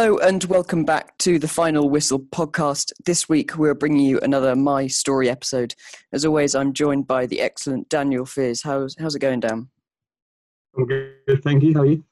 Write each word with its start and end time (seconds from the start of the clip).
Hello 0.00 0.16
and 0.16 0.42
welcome 0.44 0.82
back 0.82 1.18
to 1.18 1.38
the 1.38 1.46
Final 1.46 1.90
Whistle 1.90 2.20
podcast. 2.20 2.90
This 3.04 3.28
week 3.28 3.58
we're 3.58 3.74
bringing 3.74 4.00
you 4.00 4.18
another 4.20 4.56
My 4.56 4.86
Story 4.86 5.28
episode. 5.28 5.74
As 6.14 6.24
always, 6.24 6.54
I'm 6.54 6.72
joined 6.72 7.06
by 7.06 7.26
the 7.26 7.42
excellent 7.42 7.86
Daniel 7.90 8.24
Fears. 8.24 8.62
How's 8.62 8.96
how's 8.98 9.14
it 9.14 9.18
going, 9.18 9.40
Dan? 9.40 9.68
I'm 10.74 10.86
good, 10.86 11.42
thank 11.44 11.62
you. 11.62 11.74
How 11.74 11.80
are 11.80 11.84
you? 11.84 12.02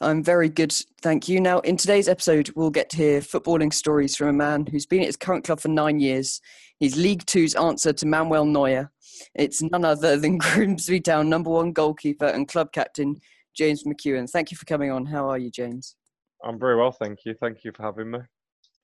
I'm 0.00 0.24
very 0.24 0.48
good, 0.48 0.72
thank 1.02 1.28
you. 1.28 1.38
Now, 1.38 1.58
in 1.58 1.76
today's 1.76 2.08
episode, 2.08 2.50
we'll 2.56 2.70
get 2.70 2.88
to 2.90 2.96
hear 2.96 3.20
footballing 3.20 3.74
stories 3.74 4.16
from 4.16 4.28
a 4.28 4.32
man 4.32 4.64
who's 4.64 4.86
been 4.86 5.02
at 5.02 5.08
his 5.08 5.18
current 5.18 5.44
club 5.44 5.60
for 5.60 5.68
nine 5.68 6.00
years. 6.00 6.40
He's 6.78 6.96
League 6.96 7.26
Two's 7.26 7.54
answer 7.54 7.92
to 7.92 8.06
Manuel 8.06 8.46
Neuer. 8.46 8.90
It's 9.34 9.60
none 9.60 9.84
other 9.84 10.16
than 10.16 10.38
Grimsby 10.38 11.02
Town 11.02 11.28
number 11.28 11.50
one 11.50 11.72
goalkeeper 11.72 12.24
and 12.24 12.48
club 12.48 12.72
captain, 12.72 13.20
James 13.54 13.84
McKeown. 13.84 14.30
Thank 14.30 14.50
you 14.50 14.56
for 14.56 14.64
coming 14.64 14.90
on. 14.90 15.04
How 15.04 15.28
are 15.28 15.36
you, 15.36 15.50
James? 15.50 15.94
I'm 16.44 16.58
very 16.58 16.76
well, 16.76 16.92
thank 16.92 17.24
you. 17.24 17.34
Thank 17.40 17.64
you 17.64 17.72
for 17.72 17.82
having 17.82 18.10
me. 18.10 18.18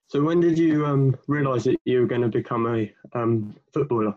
So, 0.07 0.23
when 0.23 0.41
did 0.41 0.59
you 0.59 0.87
um, 0.87 1.17
realise 1.29 1.65
that 1.65 1.79
you 1.85 2.01
were 2.01 2.07
going 2.07 2.23
to 2.23 2.29
become 2.29 2.67
a 2.67 2.93
um, 3.17 3.55
footballer? 3.73 4.15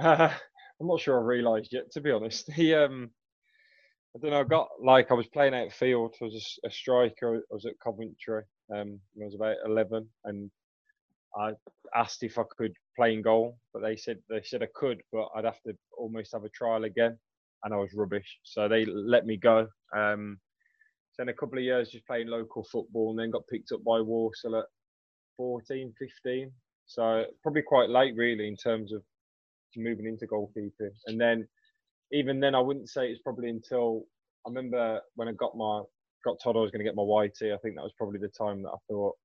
Uh, 0.00 0.32
I'm 0.80 0.86
not 0.86 1.00
sure 1.00 1.20
I 1.20 1.22
realised 1.22 1.72
yet, 1.72 1.92
to 1.92 2.00
be 2.00 2.10
honest. 2.10 2.50
He, 2.52 2.74
um, 2.74 3.10
I 4.16 4.18
don't 4.20 4.30
know. 4.30 4.40
I 4.40 4.44
got 4.44 4.68
like 4.82 5.10
I 5.10 5.14
was 5.14 5.28
playing 5.28 5.54
outfield. 5.54 6.14
I 6.20 6.24
was 6.24 6.58
a, 6.64 6.68
a 6.68 6.70
striker. 6.70 7.36
I 7.36 7.54
was 7.54 7.66
at 7.66 7.78
Coventry 7.78 8.42
um, 8.74 8.98
when 9.14 9.22
I 9.22 9.26
was 9.26 9.34
about 9.34 9.56
11, 9.66 10.08
and 10.24 10.50
I 11.38 11.52
asked 11.94 12.22
if 12.22 12.38
I 12.38 12.42
could 12.56 12.72
play 12.96 13.14
in 13.14 13.22
goal, 13.22 13.58
but 13.72 13.82
they 13.82 13.96
said 13.96 14.18
they 14.28 14.42
said 14.42 14.62
I 14.62 14.68
could, 14.74 15.02
but 15.12 15.28
I'd 15.36 15.44
have 15.44 15.60
to 15.66 15.74
almost 15.96 16.32
have 16.32 16.44
a 16.44 16.48
trial 16.48 16.84
again, 16.84 17.18
and 17.64 17.72
I 17.72 17.76
was 17.76 17.94
rubbish. 17.94 18.38
So 18.42 18.68
they 18.68 18.84
let 18.84 19.26
me 19.26 19.36
go. 19.36 19.68
Um, 19.96 20.38
Spent 21.12 21.30
a 21.30 21.34
couple 21.34 21.58
of 21.58 21.64
years 21.64 21.90
just 21.90 22.06
playing 22.06 22.28
local 22.28 22.64
football 22.64 23.10
and 23.10 23.18
then 23.18 23.30
got 23.30 23.46
picked 23.48 23.72
up 23.72 23.84
by 23.84 24.00
Walsall 24.00 24.56
at 24.56 24.64
14, 25.36 25.92
15. 25.98 26.50
So 26.86 27.24
probably 27.42 27.62
quite 27.62 27.90
late 27.90 28.14
really 28.16 28.48
in 28.48 28.56
terms 28.56 28.92
of 28.92 29.02
moving 29.76 30.06
into 30.06 30.26
goalkeeping. 30.26 30.90
And 31.06 31.20
then 31.20 31.46
even 32.12 32.40
then 32.40 32.54
I 32.54 32.60
wouldn't 32.60 32.88
say 32.88 33.08
it's 33.08 33.22
probably 33.22 33.50
until 33.50 34.04
I 34.46 34.50
remember 34.50 35.00
when 35.16 35.28
I 35.28 35.32
got 35.32 35.56
my 35.56 35.82
got 36.24 36.40
told 36.42 36.56
I 36.56 36.60
was 36.60 36.70
going 36.70 36.84
to 36.84 36.84
get 36.84 36.94
my 36.94 37.02
YT. 37.02 37.52
I 37.52 37.58
think 37.58 37.76
that 37.76 37.82
was 37.82 37.94
probably 37.96 38.18
the 38.18 38.28
time 38.28 38.62
that 38.62 38.70
I 38.70 38.78
thought 38.88 39.16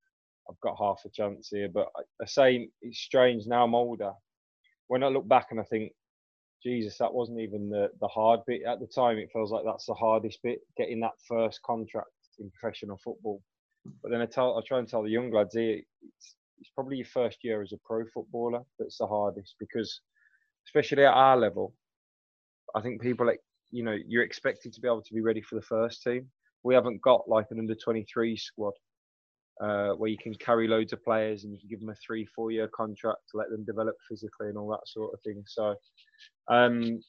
I've 0.50 0.60
got 0.62 0.78
half 0.80 1.02
a 1.06 1.10
chance 1.10 1.50
here. 1.50 1.70
But 1.72 1.88
I, 1.96 2.02
I 2.22 2.26
say 2.26 2.70
it's 2.82 3.00
strange 3.00 3.46
now 3.46 3.64
I'm 3.64 3.76
older. 3.76 4.12
When 4.88 5.04
I 5.04 5.08
look 5.08 5.28
back 5.28 5.48
and 5.52 5.60
I 5.60 5.64
think 5.64 5.92
Jesus, 6.64 6.98
that 6.98 7.14
wasn't 7.14 7.40
even 7.40 7.70
the, 7.70 7.90
the 8.02 8.08
hard 8.08 8.42
bit. 8.48 8.62
At 8.68 8.80
the 8.80 8.88
time, 8.88 9.18
it 9.18 9.30
feels 9.32 9.52
like 9.52 9.64
that's 9.66 9.86
the 9.86 9.94
hardest 9.94 10.40
bit, 10.44 10.60
getting 10.78 11.00
that 11.02 11.12
first 11.28 11.62
contract 11.64 12.10
in 12.40 12.52
professional 12.52 13.00
football. 13.04 13.42
But 14.02 14.12
then 14.12 14.22
I 14.22 14.26
tell, 14.26 14.58
I 14.58 14.62
try 14.68 14.80
and 14.80 14.88
tell 14.88 15.04
the 15.04 15.10
young 15.10 15.32
lads 15.32 15.54
here, 15.54 15.78
it's, 15.78 16.36
it's 16.60 16.72
probably 16.76 16.98
your 16.98 17.06
first 17.06 17.38
year 17.44 17.62
as 17.62 17.72
a 17.72 17.78
pro 17.86 18.04
footballer 18.14 18.62
that's 18.80 18.98
the 18.98 19.08
hardest 19.08 19.56
because, 19.60 20.02
especially 20.68 21.06
at 21.06 21.14
our 21.14 21.38
level, 21.38 21.74
I 22.76 22.82
think 22.82 23.02
people 23.02 23.26
like 23.26 23.40
you 23.72 23.84
know 23.84 23.96
you're 24.08 24.24
expected 24.24 24.74
to 24.74 24.82
be 24.82 24.88
able 24.88 25.02
to 25.02 25.14
be 25.14 25.22
ready 25.22 25.42
for 25.42 25.56
the 25.56 25.62
first 25.62 26.04
team. 26.04 26.28
We 26.64 26.76
haven't 26.76 27.02
got 27.02 27.30
like 27.30 27.48
an 27.52 27.60
under 27.60 27.76
23 27.76 28.36
squad 28.36 28.74
uh, 29.62 29.90
where 29.94 30.10
you 30.10 30.18
can 30.18 30.34
carry 30.36 30.68
loads 30.68 30.94
of 30.94 31.04
players 31.04 31.44
and 31.44 31.54
you 31.54 31.60
can 31.60 31.70
give 31.70 31.80
them 31.80 31.90
a 31.90 31.96
three, 31.96 32.26
four 32.36 32.52
year 32.52 32.70
contract 32.76 33.20
to 33.32 33.38
let 33.38 33.50
them 33.50 33.66
develop 33.66 33.96
physically 34.10 34.48
and 34.48 34.58
all 34.58 34.70
that 34.70 34.88
sort 34.88 35.14
of 35.14 35.20
thing. 35.22 35.44
So, 35.48 35.76
um, 36.48 37.00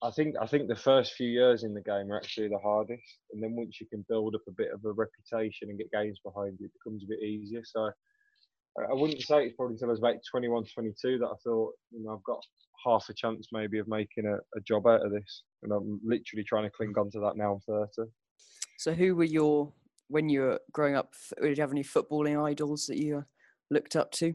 I 0.00 0.10
think 0.12 0.36
I 0.40 0.46
think 0.46 0.68
the 0.68 0.76
first 0.76 1.14
few 1.14 1.28
years 1.28 1.64
in 1.64 1.74
the 1.74 1.80
game 1.80 2.10
are 2.12 2.16
actually 2.16 2.48
the 2.48 2.58
hardest, 2.58 3.18
and 3.32 3.42
then 3.42 3.56
once 3.56 3.80
you 3.80 3.86
can 3.86 4.04
build 4.08 4.34
up 4.34 4.42
a 4.48 4.52
bit 4.52 4.68
of 4.72 4.84
a 4.84 4.92
reputation 4.92 5.68
and 5.68 5.78
get 5.78 5.90
games 5.90 6.20
behind 6.24 6.56
you, 6.60 6.66
it 6.66 6.72
becomes 6.72 7.02
a 7.02 7.08
bit 7.08 7.22
easier. 7.22 7.62
So, 7.64 7.90
I 8.78 8.94
wouldn't 8.94 9.22
say 9.22 9.44
it's 9.44 9.56
probably 9.56 9.74
until 9.74 9.88
I 9.88 9.90
was 9.90 9.98
about 9.98 10.14
21, 10.30 10.64
22 10.72 11.18
that 11.18 11.26
I 11.26 11.34
thought, 11.42 11.72
you 11.90 12.04
know, 12.04 12.14
I've 12.14 12.22
got 12.22 12.40
half 12.84 13.06
a 13.08 13.14
chance 13.14 13.48
maybe 13.52 13.80
of 13.80 13.88
making 13.88 14.26
a, 14.26 14.36
a 14.56 14.60
job 14.66 14.86
out 14.86 15.04
of 15.04 15.10
this, 15.10 15.42
and 15.64 15.72
I'm 15.72 16.00
literally 16.04 16.44
trying 16.44 16.64
to 16.64 16.70
cling 16.70 16.94
on 16.96 17.10
to 17.10 17.20
that 17.20 17.36
now. 17.36 17.54
I'm 17.54 17.88
30. 17.96 18.08
So, 18.78 18.94
who 18.94 19.16
were 19.16 19.24
your 19.24 19.72
when 20.08 20.28
you 20.28 20.40
were 20.40 20.60
growing 20.72 20.96
up, 20.96 21.14
did 21.40 21.56
you 21.56 21.62
have 21.62 21.72
any 21.72 21.84
footballing 21.84 22.42
idols 22.42 22.86
that 22.86 22.98
you 22.98 23.24
looked 23.70 23.96
up 23.96 24.10
to? 24.12 24.34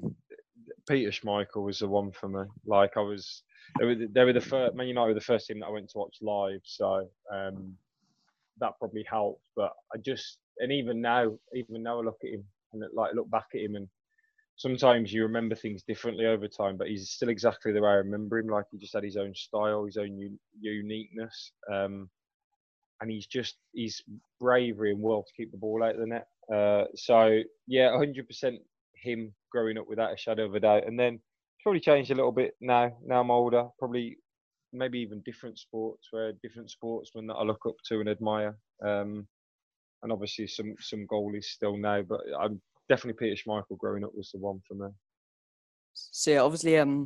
Peter 0.87 1.11
Schmeichel 1.11 1.63
was 1.63 1.79
the 1.79 1.87
one 1.87 2.11
for 2.11 2.27
me. 2.27 2.43
Like 2.65 2.97
I 2.97 3.01
was, 3.01 3.43
they 3.79 3.85
were, 3.85 3.95
they 3.95 4.23
were 4.23 4.33
the 4.33 4.41
first. 4.41 4.75
Man 4.75 4.87
United 4.87 5.07
were 5.07 5.13
the 5.13 5.21
first 5.21 5.47
team 5.47 5.59
that 5.59 5.67
I 5.67 5.71
went 5.71 5.89
to 5.89 5.97
watch 5.97 6.17
live, 6.21 6.61
so 6.63 7.07
um, 7.31 7.75
that 8.59 8.77
probably 8.79 9.05
helped. 9.09 9.47
But 9.55 9.71
I 9.93 9.97
just, 9.97 10.37
and 10.59 10.71
even 10.71 11.01
now, 11.01 11.33
even 11.55 11.83
now 11.83 11.99
I 11.99 12.03
look 12.03 12.19
at 12.23 12.29
him 12.29 12.43
and 12.73 12.83
like 12.93 13.13
look 13.15 13.29
back 13.29 13.47
at 13.55 13.61
him, 13.61 13.75
and 13.75 13.87
sometimes 14.57 15.11
you 15.11 15.23
remember 15.23 15.55
things 15.55 15.83
differently 15.83 16.25
over 16.25 16.47
time. 16.47 16.77
But 16.77 16.87
he's 16.87 17.09
still 17.09 17.29
exactly 17.29 17.71
the 17.71 17.81
way 17.81 17.89
I 17.89 17.95
remember 17.95 18.39
him. 18.39 18.47
Like 18.47 18.65
he 18.71 18.77
just 18.77 18.93
had 18.93 19.03
his 19.03 19.17
own 19.17 19.33
style, 19.33 19.85
his 19.85 19.97
own 19.97 20.17
u- 20.17 20.39
uniqueness. 20.59 21.51
Um, 21.71 22.09
and 23.03 23.11
he's 23.11 23.27
just 23.27 23.57
he's 23.73 24.01
bravery 24.39 24.91
and 24.91 25.01
will 25.01 25.23
to 25.23 25.33
keep 25.35 25.51
the 25.51 25.57
ball 25.57 25.83
out 25.83 25.95
of 25.95 25.99
the 25.99 26.07
net. 26.07 26.27
Uh, 26.51 26.85
so 26.95 27.41
yeah, 27.67 27.89
100% 27.89 28.57
him 28.95 29.33
growing 29.51 29.77
up 29.77 29.89
without 29.89 30.13
a 30.13 30.17
shadow 30.17 30.45
of 30.45 30.55
a 30.55 30.59
doubt. 30.61 30.87
And 30.87 30.97
then 30.97 31.19
probably 31.61 31.81
changed 31.81 32.11
a 32.11 32.15
little 32.15 32.31
bit 32.31 32.55
now. 32.61 32.95
Now 33.05 33.19
I'm 33.19 33.29
older, 33.29 33.67
probably 33.77 34.17
maybe 34.71 34.99
even 34.99 35.21
different 35.25 35.59
sports 35.59 36.07
where 36.11 36.31
different 36.41 36.71
sportsmen 36.71 37.27
that 37.27 37.35
I 37.35 37.43
look 37.43 37.65
up 37.67 37.75
to 37.89 37.99
and 37.99 38.07
admire. 38.07 38.57
Um, 38.81 39.27
and 40.01 40.11
obviously 40.11 40.47
some 40.47 40.75
some 40.79 41.05
goalies 41.05 41.45
still 41.45 41.75
now, 41.75 42.03
but 42.03 42.21
I'm 42.39 42.61
definitely 42.87 43.19
Peter 43.19 43.41
Schmeichel 43.41 43.77
growing 43.77 44.05
up 44.05 44.15
was 44.15 44.31
the 44.31 44.39
one 44.39 44.61
for 44.65 44.75
me. 44.75 44.87
So 45.93 46.31
yeah, 46.31 46.39
obviously, 46.39 46.77
um, 46.77 47.05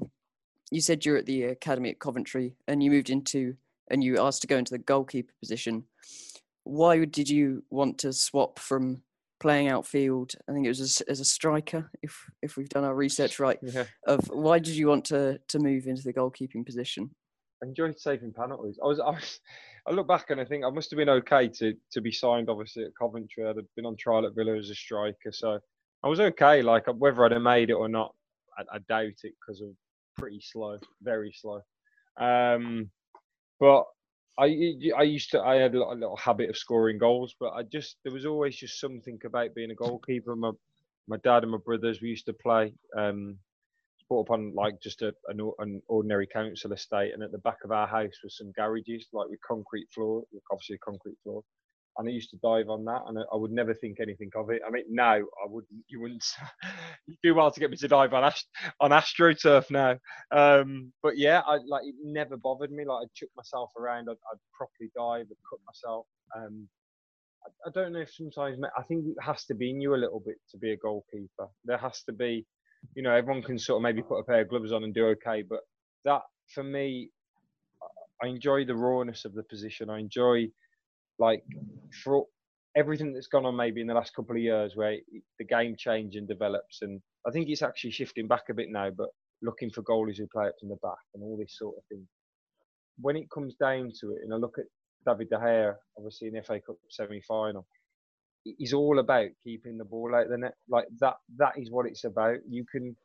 you 0.69 0.81
said 0.81 1.05
you're 1.05 1.17
at 1.17 1.25
the 1.25 1.45
academy 1.45 1.89
at 1.89 1.99
Coventry 1.99 2.55
and 2.67 2.83
you 2.83 2.91
moved 2.91 3.09
into 3.09 3.55
and 3.89 4.03
you 4.03 4.19
asked 4.19 4.41
to 4.41 4.47
go 4.47 4.57
into 4.57 4.71
the 4.71 4.79
goalkeeper 4.79 5.33
position, 5.39 5.83
why 6.63 7.05
did 7.05 7.29
you 7.29 7.63
want 7.69 7.97
to 7.99 8.13
swap 8.13 8.59
from 8.59 9.01
playing 9.39 9.69
outfield? 9.69 10.33
I 10.49 10.53
think 10.53 10.65
it 10.65 10.69
was 10.69 10.81
as, 10.81 11.01
as 11.01 11.19
a 11.19 11.25
striker, 11.25 11.89
if 12.01 12.29
if 12.41 12.57
we've 12.57 12.69
done 12.69 12.83
our 12.83 12.95
research 12.95 13.39
right. 13.39 13.59
Yeah. 13.61 13.85
Of 14.05 14.27
why 14.29 14.59
did 14.59 14.75
you 14.75 14.87
want 14.87 15.05
to 15.05 15.39
to 15.47 15.59
move 15.59 15.87
into 15.87 16.03
the 16.03 16.13
goalkeeping 16.13 16.65
position? 16.65 17.11
I 17.63 17.67
enjoyed 17.67 17.99
saving 17.99 18.33
penalties. 18.33 18.77
I 18.83 18.87
was, 18.87 18.99
I 18.99 19.09
was, 19.09 19.39
I 19.87 19.91
look 19.91 20.07
back 20.07 20.29
and 20.29 20.39
I 20.39 20.45
think 20.45 20.63
I 20.63 20.69
must 20.69 20.91
have 20.91 20.97
been 20.97 21.09
okay 21.09 21.47
to 21.47 21.73
to 21.91 22.01
be 22.01 22.11
signed. 22.11 22.49
Obviously 22.49 22.83
at 22.83 22.91
Coventry, 22.99 23.47
I'd 23.47 23.55
been 23.75 23.85
on 23.85 23.95
trial 23.95 24.25
at 24.25 24.35
Villa 24.35 24.57
as 24.57 24.69
a 24.69 24.75
striker, 24.75 25.31
so 25.31 25.59
I 26.03 26.07
was 26.07 26.19
okay. 26.19 26.61
Like 26.61 26.85
whether 26.97 27.25
I'd 27.25 27.31
have 27.31 27.41
made 27.41 27.69
it 27.69 27.73
or 27.73 27.89
not, 27.89 28.13
I, 28.57 28.75
I 28.75 28.79
doubt 28.89 29.23
it 29.23 29.33
because 29.39 29.61
of 29.61 29.69
pretty 30.17 30.41
slow, 30.41 30.77
very 31.01 31.33
slow. 31.35 31.61
Um, 32.19 32.89
but 33.59 33.85
I 34.39 34.75
I 34.95 35.03
used 35.03 35.31
to 35.31 35.41
I 35.41 35.55
had 35.55 35.75
a 35.75 35.79
little, 35.79 36.15
habit 36.15 36.49
of 36.49 36.57
scoring 36.57 36.97
goals, 36.97 37.35
but 37.39 37.53
I 37.53 37.63
just 37.63 37.97
there 38.03 38.13
was 38.13 38.25
always 38.25 38.55
just 38.55 38.79
something 38.79 39.19
about 39.25 39.55
being 39.55 39.71
a 39.71 39.75
goalkeeper. 39.75 40.35
My 40.35 40.51
my 41.07 41.17
dad 41.23 41.43
and 41.43 41.51
my 41.51 41.57
brothers 41.63 42.01
we 42.01 42.09
used 42.09 42.25
to 42.27 42.33
play. 42.33 42.73
Um, 42.95 43.37
brought 44.09 44.27
up 44.27 44.31
on 44.31 44.55
like 44.55 44.79
just 44.81 45.01
a, 45.01 45.13
an, 45.27 45.51
an, 45.59 45.81
ordinary 45.89 46.27
council 46.27 46.71
estate, 46.71 47.13
and 47.13 47.21
at 47.21 47.33
the 47.33 47.37
back 47.39 47.57
of 47.65 47.73
our 47.73 47.87
house 47.87 48.13
was 48.23 48.37
some 48.37 48.53
garages, 48.53 49.07
like 49.11 49.27
with 49.27 49.41
concrete 49.45 49.87
floor, 49.93 50.23
obviously 50.49 50.75
a 50.75 50.79
concrete 50.79 51.17
floor 51.23 51.43
and 51.97 52.07
I 52.07 52.11
used 52.11 52.29
to 52.31 52.37
dive 52.37 52.69
on 52.69 52.85
that, 52.85 53.01
and 53.07 53.17
I 53.17 53.35
would 53.35 53.51
never 53.51 53.73
think 53.73 53.99
anything 53.99 54.29
of 54.35 54.49
it. 54.49 54.61
I 54.65 54.69
mean, 54.69 54.83
now 54.89 55.15
I 55.15 55.45
wouldn't. 55.47 55.83
You 55.87 56.01
wouldn't. 56.01 56.25
you 57.07 57.15
do 57.23 57.35
well 57.35 57.51
to 57.51 57.59
get 57.59 57.71
me 57.71 57.77
to 57.77 57.87
dive 57.87 58.13
on 58.13 58.23
ast- 58.23 58.49
on 58.79 58.91
astroturf 58.91 59.69
now. 59.71 59.97
Um, 60.31 60.93
but 61.01 61.17
yeah, 61.17 61.41
I 61.45 61.57
like 61.67 61.85
it 61.85 61.95
never 62.03 62.37
bothered 62.37 62.71
me. 62.71 62.85
Like 62.85 63.03
I'd 63.03 63.13
chuck 63.13 63.29
myself 63.35 63.71
around, 63.77 64.09
I'd, 64.09 64.17
I'd 64.31 64.39
properly 64.53 64.91
dive, 64.95 65.27
I'd 65.29 65.49
cut 65.49 65.59
myself. 65.65 66.05
Um, 66.35 66.67
I, 67.45 67.69
I 67.69 67.71
don't 67.73 67.93
know 67.93 68.01
if 68.01 68.13
sometimes 68.13 68.59
I 68.77 68.83
think 68.83 69.05
it 69.07 69.15
has 69.21 69.45
to 69.45 69.55
be 69.55 69.71
in 69.71 69.81
you 69.81 69.95
a 69.95 69.97
little 69.97 70.21
bit 70.25 70.37
to 70.51 70.57
be 70.57 70.71
a 70.71 70.77
goalkeeper. 70.77 71.47
There 71.65 71.77
has 71.77 72.03
to 72.03 72.13
be, 72.13 72.45
you 72.95 73.03
know, 73.03 73.13
everyone 73.13 73.43
can 73.43 73.57
sort 73.57 73.77
of 73.77 73.83
maybe 73.83 74.03
put 74.03 74.19
a 74.19 74.23
pair 74.23 74.41
of 74.41 74.49
gloves 74.49 74.71
on 74.71 74.83
and 74.83 74.93
do 74.93 75.07
okay, 75.07 75.43
but 75.47 75.61
that 76.05 76.21
for 76.53 76.63
me, 76.63 77.09
I 78.23 78.27
enjoy 78.27 78.65
the 78.65 78.75
rawness 78.75 79.25
of 79.25 79.33
the 79.33 79.43
position. 79.43 79.89
I 79.89 79.99
enjoy 79.99 80.47
like 81.19 81.43
for 82.03 82.25
everything 82.75 83.13
that's 83.13 83.27
gone 83.27 83.45
on 83.45 83.55
maybe 83.55 83.81
in 83.81 83.87
the 83.87 83.93
last 83.93 84.13
couple 84.15 84.35
of 84.35 84.41
years 84.41 84.73
where 84.75 84.97
the 85.39 85.45
game 85.45 85.75
change 85.77 86.15
and 86.15 86.27
develops 86.27 86.81
and 86.81 87.01
I 87.27 87.31
think 87.31 87.49
it's 87.49 87.63
actually 87.63 87.91
shifting 87.91 88.27
back 88.27 88.43
a 88.49 88.53
bit 88.53 88.67
now 88.69 88.89
but 88.95 89.09
looking 89.41 89.69
for 89.69 89.81
goalies 89.83 90.17
who 90.17 90.27
play 90.27 90.47
up 90.47 90.55
from 90.59 90.69
the 90.69 90.77
back 90.81 90.97
and 91.13 91.23
all 91.23 91.37
this 91.37 91.57
sort 91.57 91.75
of 91.77 91.83
thing. 91.89 92.07
When 92.99 93.15
it 93.15 93.29
comes 93.31 93.55
down 93.55 93.91
to 94.01 94.11
it 94.11 94.19
and 94.23 94.33
I 94.33 94.37
look 94.37 94.57
at 94.57 94.65
David 95.05 95.29
De 95.29 95.37
Gea 95.37 95.73
obviously 95.97 96.27
in 96.27 96.43
FA 96.43 96.59
Cup 96.65 96.77
semi-final 96.89 97.65
he's 98.57 98.73
all 98.73 98.99
about 98.99 99.29
keeping 99.43 99.77
the 99.77 99.85
ball 99.85 100.15
out 100.15 100.25
of 100.25 100.29
the 100.29 100.37
net. 100.37 100.53
Like 100.69 100.85
that 100.99 101.15
that 101.37 101.53
is 101.57 101.71
what 101.71 101.87
it's 101.87 102.03
about. 102.03 102.37
You 102.47 102.65
can 102.71 102.95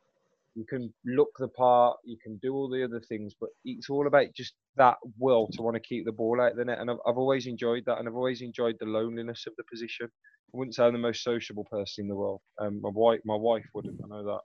you 0.55 0.65
can 0.69 0.93
look 1.07 1.31
the 1.39 1.49
part, 1.49 1.99
you 2.05 2.17
can 2.23 2.39
do 2.43 2.55
all 2.55 2.69
the 2.69 2.85
other 2.85 3.01
things, 3.09 3.35
but 3.41 3.51
it's 3.65 3.89
all 3.91 4.07
about 4.07 4.27
just 4.37 4.55
that 4.77 4.97
will 5.19 5.49
to 5.53 5.63
want 5.63 5.77
to 5.77 5.81
keep 5.81 6.05
the 6.05 6.13
ball 6.13 6.41
out 6.41 6.53
of 6.53 6.57
the 6.59 6.65
net. 6.65 6.79
And 6.79 6.91
I've, 6.91 6.99
I've 7.07 7.17
always 7.19 7.47
enjoyed 7.47 7.85
that, 7.87 7.99
and 7.99 8.09
I've 8.09 8.15
always 8.15 8.43
enjoyed 8.43 8.77
the 8.79 8.87
loneliness 8.87 9.45
of 9.47 9.55
the 9.57 9.65
position. 9.71 10.07
I 10.55 10.59
wouldn't 10.59 10.75
say 10.75 10.85
I'm 10.85 10.93
the 10.93 10.99
most 10.99 11.25
sociable 11.25 11.67
person 11.71 12.05
in 12.05 12.09
the 12.09 12.17
world. 12.17 12.41
Um, 12.61 12.81
my 12.83 12.91
wife, 12.93 13.21
my 13.25 13.37
wife 13.37 13.65
wouldn't. 13.75 14.01
I 14.05 14.09
know 14.09 14.25
that. 14.25 14.41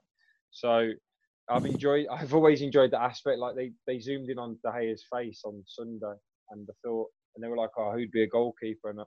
So 0.50 0.90
I've 1.50 1.66
enjoyed. 1.66 2.06
I've 2.12 2.34
always 2.34 2.62
enjoyed 2.62 2.92
that 2.92 3.02
aspect. 3.02 3.38
Like 3.38 3.56
they 3.56 3.72
they 3.86 4.00
zoomed 4.00 4.30
in 4.30 4.38
on 4.38 4.58
De 4.64 4.72
Gea's 4.80 5.04
face 5.12 5.42
on 5.44 5.62
Sunday, 5.66 6.16
and 6.50 6.66
I 6.70 6.74
thought, 6.84 7.08
and 7.36 7.44
they 7.44 7.48
were 7.48 7.56
like, 7.56 7.70
"Oh, 7.78 7.92
who'd 7.92 8.10
be 8.10 8.22
a 8.22 8.28
goalkeeper?" 8.28 8.90
And 8.90 9.00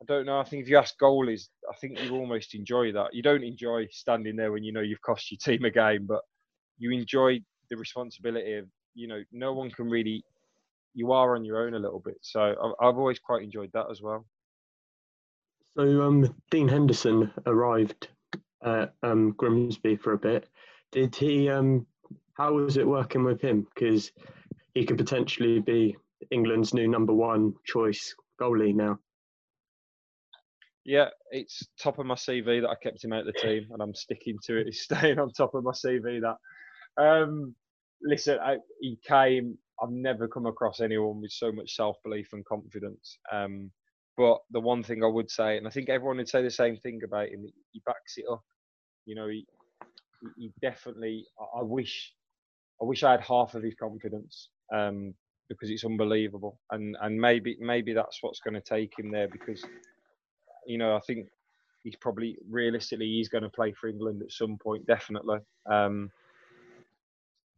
I 0.00 0.04
don't 0.06 0.26
know. 0.26 0.38
I 0.38 0.44
think 0.44 0.62
if 0.62 0.68
you 0.68 0.78
ask 0.78 0.94
goalies, 1.00 1.48
I 1.68 1.74
think 1.80 2.00
you 2.00 2.14
almost 2.14 2.54
enjoy 2.54 2.92
that. 2.92 3.14
You 3.14 3.22
don't 3.22 3.42
enjoy 3.42 3.88
standing 3.90 4.36
there 4.36 4.52
when 4.52 4.62
you 4.62 4.72
know 4.72 4.80
you've 4.80 5.02
cost 5.02 5.30
your 5.30 5.38
team 5.38 5.64
a 5.64 5.70
game, 5.70 6.06
but 6.06 6.20
you 6.78 6.92
enjoy 6.92 7.40
the 7.70 7.76
responsibility 7.76 8.54
of, 8.54 8.66
you 8.94 9.08
know, 9.08 9.22
no 9.32 9.52
one 9.52 9.70
can 9.70 9.90
really, 9.90 10.24
you 10.94 11.12
are 11.12 11.34
on 11.34 11.44
your 11.44 11.66
own 11.66 11.74
a 11.74 11.78
little 11.78 12.00
bit. 12.00 12.18
So 12.22 12.74
I've, 12.80 12.96
always 12.96 13.18
quite 13.18 13.42
enjoyed 13.42 13.70
that 13.74 13.86
as 13.90 14.00
well. 14.00 14.24
So 15.76 16.02
um, 16.02 16.34
Dean 16.50 16.68
Henderson 16.68 17.32
arrived 17.46 18.08
at 18.64 18.94
um, 19.02 19.32
Grimsby 19.36 19.96
for 19.96 20.12
a 20.12 20.18
bit. 20.18 20.48
Did 20.92 21.14
he? 21.14 21.48
Um, 21.48 21.86
how 22.34 22.54
was 22.54 22.76
it 22.76 22.86
working 22.86 23.24
with 23.24 23.40
him? 23.40 23.66
Because 23.74 24.12
he 24.74 24.84
could 24.84 24.96
potentially 24.96 25.60
be 25.60 25.96
England's 26.30 26.72
new 26.72 26.88
number 26.88 27.12
one 27.12 27.54
choice 27.64 28.14
goalie 28.40 28.74
now. 28.74 28.98
Yeah, 30.84 31.08
it's 31.30 31.66
top 31.82 31.98
of 31.98 32.06
my 32.06 32.14
CV 32.14 32.62
that 32.62 32.70
I 32.70 32.74
kept 32.82 33.04
him 33.04 33.12
out 33.12 33.26
of 33.26 33.26
the 33.26 33.40
team, 33.40 33.68
and 33.70 33.82
I'm 33.82 33.94
sticking 33.94 34.38
to 34.44 34.58
it. 34.58 34.66
He's 34.66 34.82
staying 34.82 35.18
on 35.18 35.32
top 35.32 35.54
of 35.54 35.64
my 35.64 35.72
CV. 35.72 36.20
That, 36.22 37.02
um, 37.02 37.54
listen, 38.02 38.38
I, 38.42 38.56
he 38.80 38.98
came. 39.06 39.58
I've 39.82 39.90
never 39.90 40.26
come 40.26 40.46
across 40.46 40.80
anyone 40.80 41.20
with 41.20 41.30
so 41.30 41.52
much 41.52 41.74
self 41.74 41.96
belief 42.04 42.28
and 42.32 42.44
confidence. 42.44 43.18
Um, 43.32 43.70
but 44.16 44.38
the 44.50 44.60
one 44.60 44.82
thing 44.82 45.04
I 45.04 45.08
would 45.08 45.30
say, 45.30 45.58
and 45.58 45.66
I 45.66 45.70
think 45.70 45.88
everyone 45.88 46.16
would 46.16 46.28
say 46.28 46.42
the 46.42 46.50
same 46.50 46.76
thing 46.76 47.00
about 47.04 47.28
him, 47.28 47.46
he 47.72 47.82
backs 47.86 48.14
it 48.16 48.24
up. 48.30 48.42
You 49.06 49.14
know, 49.14 49.28
he, 49.28 49.46
he 50.36 50.50
definitely. 50.60 51.26
I 51.56 51.62
wish, 51.62 52.12
I 52.82 52.84
wish 52.84 53.04
I 53.04 53.12
had 53.12 53.20
half 53.20 53.54
of 53.54 53.62
his 53.62 53.74
confidence 53.74 54.48
um, 54.74 55.14
because 55.48 55.70
it's 55.70 55.84
unbelievable, 55.84 56.58
and 56.70 56.96
and 57.02 57.20
maybe 57.20 57.56
maybe 57.60 57.92
that's 57.92 58.18
what's 58.22 58.40
going 58.40 58.54
to 58.54 58.60
take 58.60 58.98
him 58.98 59.10
there 59.10 59.28
because 59.28 59.62
you 60.68 60.78
know, 60.78 60.94
I 60.94 61.00
think 61.00 61.28
he's 61.82 61.96
probably 61.96 62.36
realistically 62.48 63.06
he's 63.06 63.28
going 63.28 63.44
to 63.44 63.48
play 63.48 63.72
for 63.72 63.88
England 63.88 64.22
at 64.22 64.30
some 64.30 64.58
point, 64.58 64.86
definitely. 64.86 65.38
Um, 65.66 66.10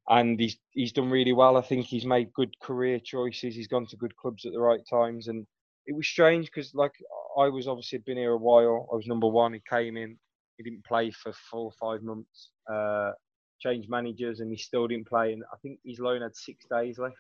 and 0.09 0.39
he's 0.41 0.59
he's 0.71 0.93
done 0.93 1.11
really 1.11 1.33
well. 1.33 1.57
I 1.57 1.62
think 1.62 1.87
he's 1.87 2.07
made 2.07 2.33
good 2.33 2.59
career 2.61 2.99
choices. 2.99 3.55
He's 3.55 3.69
gone 3.69 3.87
to 3.87 3.97
good 3.97 4.17
clubs 4.17 4.45
at 4.47 4.53
the 4.53 4.61
right 4.61 4.81
times, 4.89 5.29
and 5.29 5.47
it 5.87 5.95
was 5.95 6.07
strange 6.07 6.47
because 6.47 6.75
like 6.75 6.93
I 7.39 7.49
was 7.49 7.69
obviously 7.69 7.99
been 7.99 8.17
here 8.17 8.33
a 8.33 8.39
while. 8.39 8.89
I 8.93 8.97
was 8.97 9.07
number 9.07 9.29
one. 9.29 9.53
He 9.53 9.62
came 9.69 9.97
in. 9.97 10.17
He 10.57 10.65
didn't 10.65 10.85
play 10.85 11.11
for 11.11 11.33
four 11.51 11.67
or 11.67 11.73
five 11.81 12.03
months. 12.03 12.51
Uh, 12.71 13.12
changed 13.61 13.91
managers, 13.91 14.41
and 14.41 14.51
he 14.51 14.57
still 14.57 14.89
didn't 14.89 15.09
play. 15.09 15.33
And 15.33 15.43
I 15.53 15.57
think 15.62 15.79
his 15.85 16.01
loan 16.01 16.23
had 16.23 16.37
six 16.37 16.65
days 16.71 16.99
left. 16.99 17.17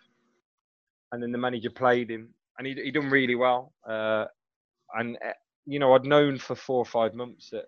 And 1.12 1.22
then 1.22 1.32
the 1.32 1.38
manager 1.38 1.70
played 1.70 2.10
him, 2.10 2.34
and 2.58 2.66
he 2.66 2.74
he 2.74 2.90
done 2.90 3.10
really 3.10 3.34
well. 3.34 3.72
Uh, 3.88 4.26
and 4.94 5.16
eh, 5.22 5.32
you 5.70 5.78
know, 5.78 5.94
I'd 5.94 6.04
known 6.04 6.36
for 6.36 6.56
four 6.56 6.78
or 6.78 6.84
five 6.84 7.14
months 7.14 7.50
that 7.50 7.66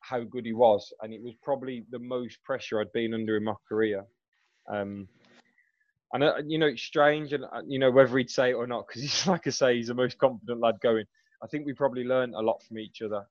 how 0.00 0.20
good 0.20 0.46
he 0.46 0.54
was, 0.54 0.94
and 1.02 1.12
it 1.12 1.22
was 1.22 1.34
probably 1.42 1.84
the 1.90 1.98
most 1.98 2.42
pressure 2.42 2.80
I'd 2.80 2.92
been 2.92 3.12
under 3.12 3.36
in 3.36 3.44
my 3.44 3.52
career. 3.68 4.06
Um, 4.66 5.06
and 6.14 6.24
uh, 6.24 6.36
you 6.46 6.58
know, 6.58 6.68
it's 6.68 6.82
strange, 6.82 7.34
and 7.34 7.44
uh, 7.44 7.60
you 7.66 7.78
know 7.78 7.90
whether 7.90 8.16
he'd 8.16 8.30
say 8.30 8.50
it 8.50 8.54
or 8.54 8.66
not, 8.66 8.86
because 8.86 9.02
he's 9.06 9.26
like 9.26 9.46
I 9.46 9.50
say, 9.50 9.76
he's 9.76 9.88
the 9.88 9.94
most 9.94 10.16
confident 10.16 10.60
lad 10.60 10.80
going. 10.80 11.04
I 11.42 11.46
think 11.46 11.66
we 11.66 11.74
probably 11.74 12.04
learned 12.04 12.34
a 12.34 12.40
lot 12.40 12.62
from 12.62 12.78
each 12.78 13.02
other. 13.02 13.26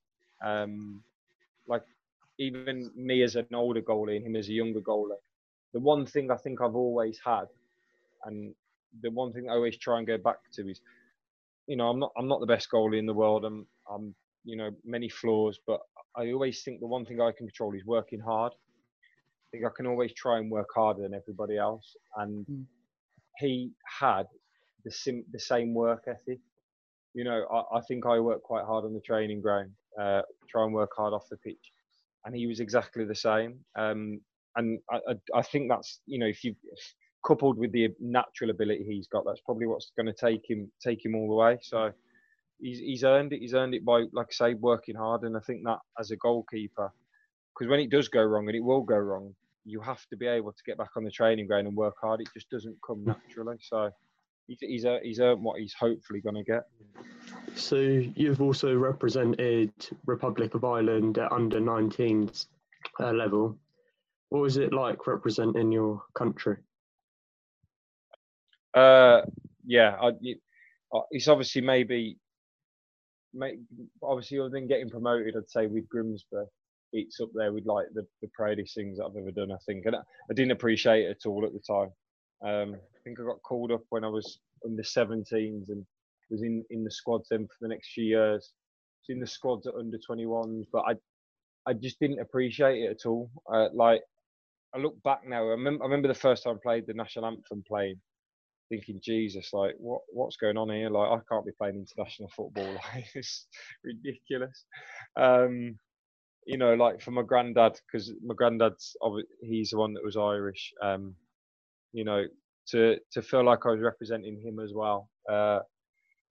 Um, 0.46 1.02
like 1.68 1.84
even 2.38 2.92
me 2.96 3.24
as 3.24 3.36
an 3.36 3.48
older 3.52 3.82
goalie 3.82 4.18
and 4.18 4.28
him 4.28 4.36
as 4.36 4.48
a 4.48 4.54
younger 4.54 4.82
goalie. 4.82 5.18
The 5.74 5.80
one 5.80 6.06
thing 6.06 6.30
I 6.30 6.38
think 6.38 6.62
I've 6.62 6.76
always 6.76 7.20
had, 7.26 7.46
and 8.26 8.54
the 9.02 9.10
one 9.10 9.34
thing 9.34 9.50
I 9.50 9.54
always 9.54 9.78
try 9.78 9.98
and 9.98 10.06
go 10.06 10.20
back 10.20 10.38
to 10.54 10.70
is 10.70 10.82
you 11.68 11.78
know, 11.78 11.90
I'm 11.90 12.00
not 12.00 12.12
I'm 12.18 12.28
not 12.28 12.40
the 12.40 12.46
best 12.46 12.68
goalie 12.74 13.00
in 13.00 13.06
the 13.06 13.14
world. 13.14 13.46
I'm 13.46 13.66
I'm 13.90 14.16
you 14.44 14.58
know 14.58 14.72
many 14.84 15.10
flaws, 15.10 15.60
but 15.66 15.80
I 16.16 16.32
always 16.32 16.64
think 16.64 16.80
the 16.80 16.88
one 16.88 17.06
thing 17.06 17.22
I 17.22 17.32
can 17.32 17.48
control 17.48 17.74
is 17.76 17.86
working 17.86 18.20
hard. 18.20 18.52
I 18.54 19.48
think 19.52 19.66
I 19.66 19.70
can 19.76 19.88
always 19.88 20.14
try 20.14 20.40
and 20.40 20.52
work 20.52 20.70
harder 20.74 21.02
than 21.02 21.14
everybody 21.14 21.58
else, 21.58 21.96
and 22.18 22.46
mm. 22.46 22.66
he 23.38 23.72
had 24.00 24.24
the 24.84 24.92
sim, 24.92 25.24
the 25.32 25.40
same 25.40 25.74
work 25.74 26.04
ethic. 26.08 26.40
You 27.14 27.24
know, 27.24 27.46
I, 27.52 27.78
I 27.78 27.82
think 27.88 28.06
I 28.06 28.20
work 28.20 28.42
quite 28.44 28.66
hard 28.66 28.86
on 28.86 28.94
the 28.94 29.02
training 29.02 29.42
ground, 29.42 29.72
uh, 30.00 30.24
try 30.50 30.64
and 30.64 30.74
work 30.74 30.92
hard 30.98 31.14
off 31.14 31.30
the 31.30 31.38
pitch, 31.38 31.72
and 32.26 32.36
he 32.36 32.48
was 32.48 32.60
exactly 32.60 33.06
the 33.06 33.16
same. 33.16 33.60
Um, 33.78 34.20
and 34.56 34.80
I, 34.92 34.98
I, 35.10 35.40
I 35.40 35.42
think 35.44 35.70
that's 35.70 36.00
you 36.06 36.20
know 36.20 36.28
if 36.28 36.44
you 36.44 36.56
coupled 37.26 37.58
with 37.58 37.72
the 37.72 37.90
natural 38.00 38.50
ability 38.50 38.84
he's 38.88 39.08
got, 39.08 39.26
that's 39.26 39.42
probably 39.42 39.68
what's 39.68 39.92
going 39.96 40.08
to 40.08 40.14
take 40.14 40.50
him 40.50 40.72
take 40.82 41.04
him 41.04 41.16
all 41.16 41.28
the 41.28 41.36
way. 41.36 41.58
So 41.62 41.92
he's 42.60 42.80
he's 42.80 43.04
earned 43.04 43.34
it. 43.34 43.40
He's 43.40 43.54
earned 43.54 43.76
it 43.76 43.86
by, 43.86 44.04
like 44.14 44.28
I 44.30 44.34
say, 44.34 44.54
working 44.56 44.96
hard. 44.96 45.24
And 45.24 45.36
I 45.38 45.40
think 45.42 45.64
that 45.66 45.80
as 46.00 46.12
a 46.12 46.18
goalkeeper, 46.18 46.92
because 47.54 47.70
when 47.70 47.80
it 47.80 47.90
does 47.90 48.08
go 48.08 48.24
wrong, 48.24 48.48
and 48.48 48.56
it 48.56 48.64
will 48.64 48.82
go 48.82 48.98
wrong, 48.98 49.34
you 49.66 49.82
have 49.82 50.06
to 50.08 50.18
be 50.18 50.28
able 50.28 50.52
to 50.52 50.64
get 50.66 50.78
back 50.78 50.92
on 50.96 51.04
the 51.04 51.12
training 51.12 51.48
ground 51.48 51.68
and 51.68 51.76
work 51.76 51.96
hard. 52.02 52.22
It 52.22 52.30
just 52.34 52.50
doesn't 52.50 52.78
come 52.86 53.04
naturally. 53.06 53.58
So 53.62 53.90
he's 54.48 54.60
he's, 54.62 54.86
he's 55.04 55.20
earned 55.20 55.44
what 55.44 55.60
he's 55.60 55.74
hopefully 55.74 56.22
going 56.22 56.36
to 56.36 56.44
get. 56.44 56.64
So 57.56 57.76
you've 57.78 58.42
also 58.42 58.76
represented 58.76 59.72
Republic 60.06 60.56
of 60.56 60.64
Ireland 60.64 61.18
at 61.18 61.32
under 61.32 61.60
19s 61.60 62.48
uh, 63.00 63.12
level. 63.12 63.58
What 64.30 64.42
was 64.42 64.58
it 64.58 64.74
like 64.74 65.06
representing 65.06 65.72
your 65.72 66.02
country? 66.16 66.58
Uh, 68.74 69.22
yeah, 69.66 69.96
I, 70.02 70.08
uh, 70.94 71.02
it's 71.12 71.28
obviously 71.28 71.62
maybe, 71.62 72.18
may, 73.34 73.58
obviously 74.02 74.40
other 74.40 74.50
than 74.50 74.68
getting 74.68 74.90
promoted, 74.90 75.36
I'd 75.36 75.50
say 75.50 75.68
with 75.68 75.88
Grimsby, 75.90 76.46
it's 76.94 77.20
up 77.20 77.30
there 77.34 77.52
with 77.52 77.66
like 77.66 77.88
the, 77.94 78.06
the 78.22 78.30
proudest 78.34 78.76
things 78.76 78.98
that 78.98 79.06
I've 79.06 79.18
ever 79.18 79.32
done. 79.32 79.52
I 79.52 79.58
think, 79.66 79.86
and 79.86 79.96
I, 79.96 80.00
I 80.00 80.34
didn't 80.34 80.52
appreciate 80.52 81.06
it 81.06 81.18
at 81.18 81.26
all 81.28 81.46
at 81.46 81.54
the 81.54 81.60
time. 81.60 81.90
Um, 82.44 82.76
I 82.76 83.00
think 83.04 83.20
I 83.20 83.24
got 83.24 83.42
called 83.42 83.72
up 83.72 83.82
when 83.90 84.04
I 84.04 84.10
was 84.10 84.40
under 84.66 84.84
17s 84.84 85.70
and 85.70 85.86
was 86.30 86.44
in, 86.44 86.64
in 86.70 86.84
the 86.84 86.92
squads 86.92 87.28
then 87.30 87.48
for 87.48 87.56
the 87.62 87.68
next 87.68 87.94
few 87.94 88.06
years. 88.06 88.52
Was 89.02 89.16
in 89.16 89.20
the 89.20 89.28
squads 89.28 89.68
at 89.68 89.76
under 89.76 89.98
21s, 89.98 90.66
but 90.72 90.84
I 90.88 90.94
I 91.66 91.74
just 91.74 92.00
didn't 92.00 92.20
appreciate 92.20 92.84
it 92.84 92.92
at 92.92 93.06
all. 93.06 93.30
Uh, 93.52 93.70
like 93.74 94.02
I 94.76 94.80
look 94.80 95.02
back 95.04 95.22
now, 95.28 95.44
I 95.44 95.52
remember, 95.52 95.84
I 95.84 95.88
remember 95.88 96.08
the 96.10 96.14
first 96.14 96.44
time 96.44 96.56
I 96.56 96.60
played 96.62 96.88
the 96.88 96.94
national 96.94 97.26
anthem 97.26 97.64
playing 97.68 98.02
thinking, 98.74 99.00
Jesus, 99.04 99.52
like 99.54 99.76
what 99.78 100.02
what's 100.12 100.38
going 100.38 100.58
on 100.58 100.70
here? 100.70 100.90
Like 100.90 101.10
I 101.10 101.20
can't 101.30 101.46
be 101.46 101.52
playing 101.58 101.76
international 101.76 102.30
football. 102.36 102.76
Like 102.94 103.06
it's 103.14 103.48
ridiculous. 103.84 104.66
Um, 105.16 105.78
you 106.46 106.58
know, 106.58 106.74
like 106.74 107.02
for 107.02 107.12
my 107.12 107.22
granddad, 107.22 107.80
because 107.86 108.12
my 108.26 108.36
granddad's 108.36 108.96
he's 109.42 109.72
the 109.72 109.78
one 109.78 109.94
that 109.94 110.04
was 110.04 110.18
Irish. 110.18 110.74
Um, 110.82 111.16
you 111.94 112.04
know, 112.04 112.24
to 112.70 112.98
to 113.14 113.22
feel 113.22 113.46
like 113.46 113.66
I 113.66 113.72
was 113.72 113.82
representing 113.82 114.42
him 114.42 114.60
as 114.60 114.74
well. 114.74 115.10
Uh, 115.32 115.60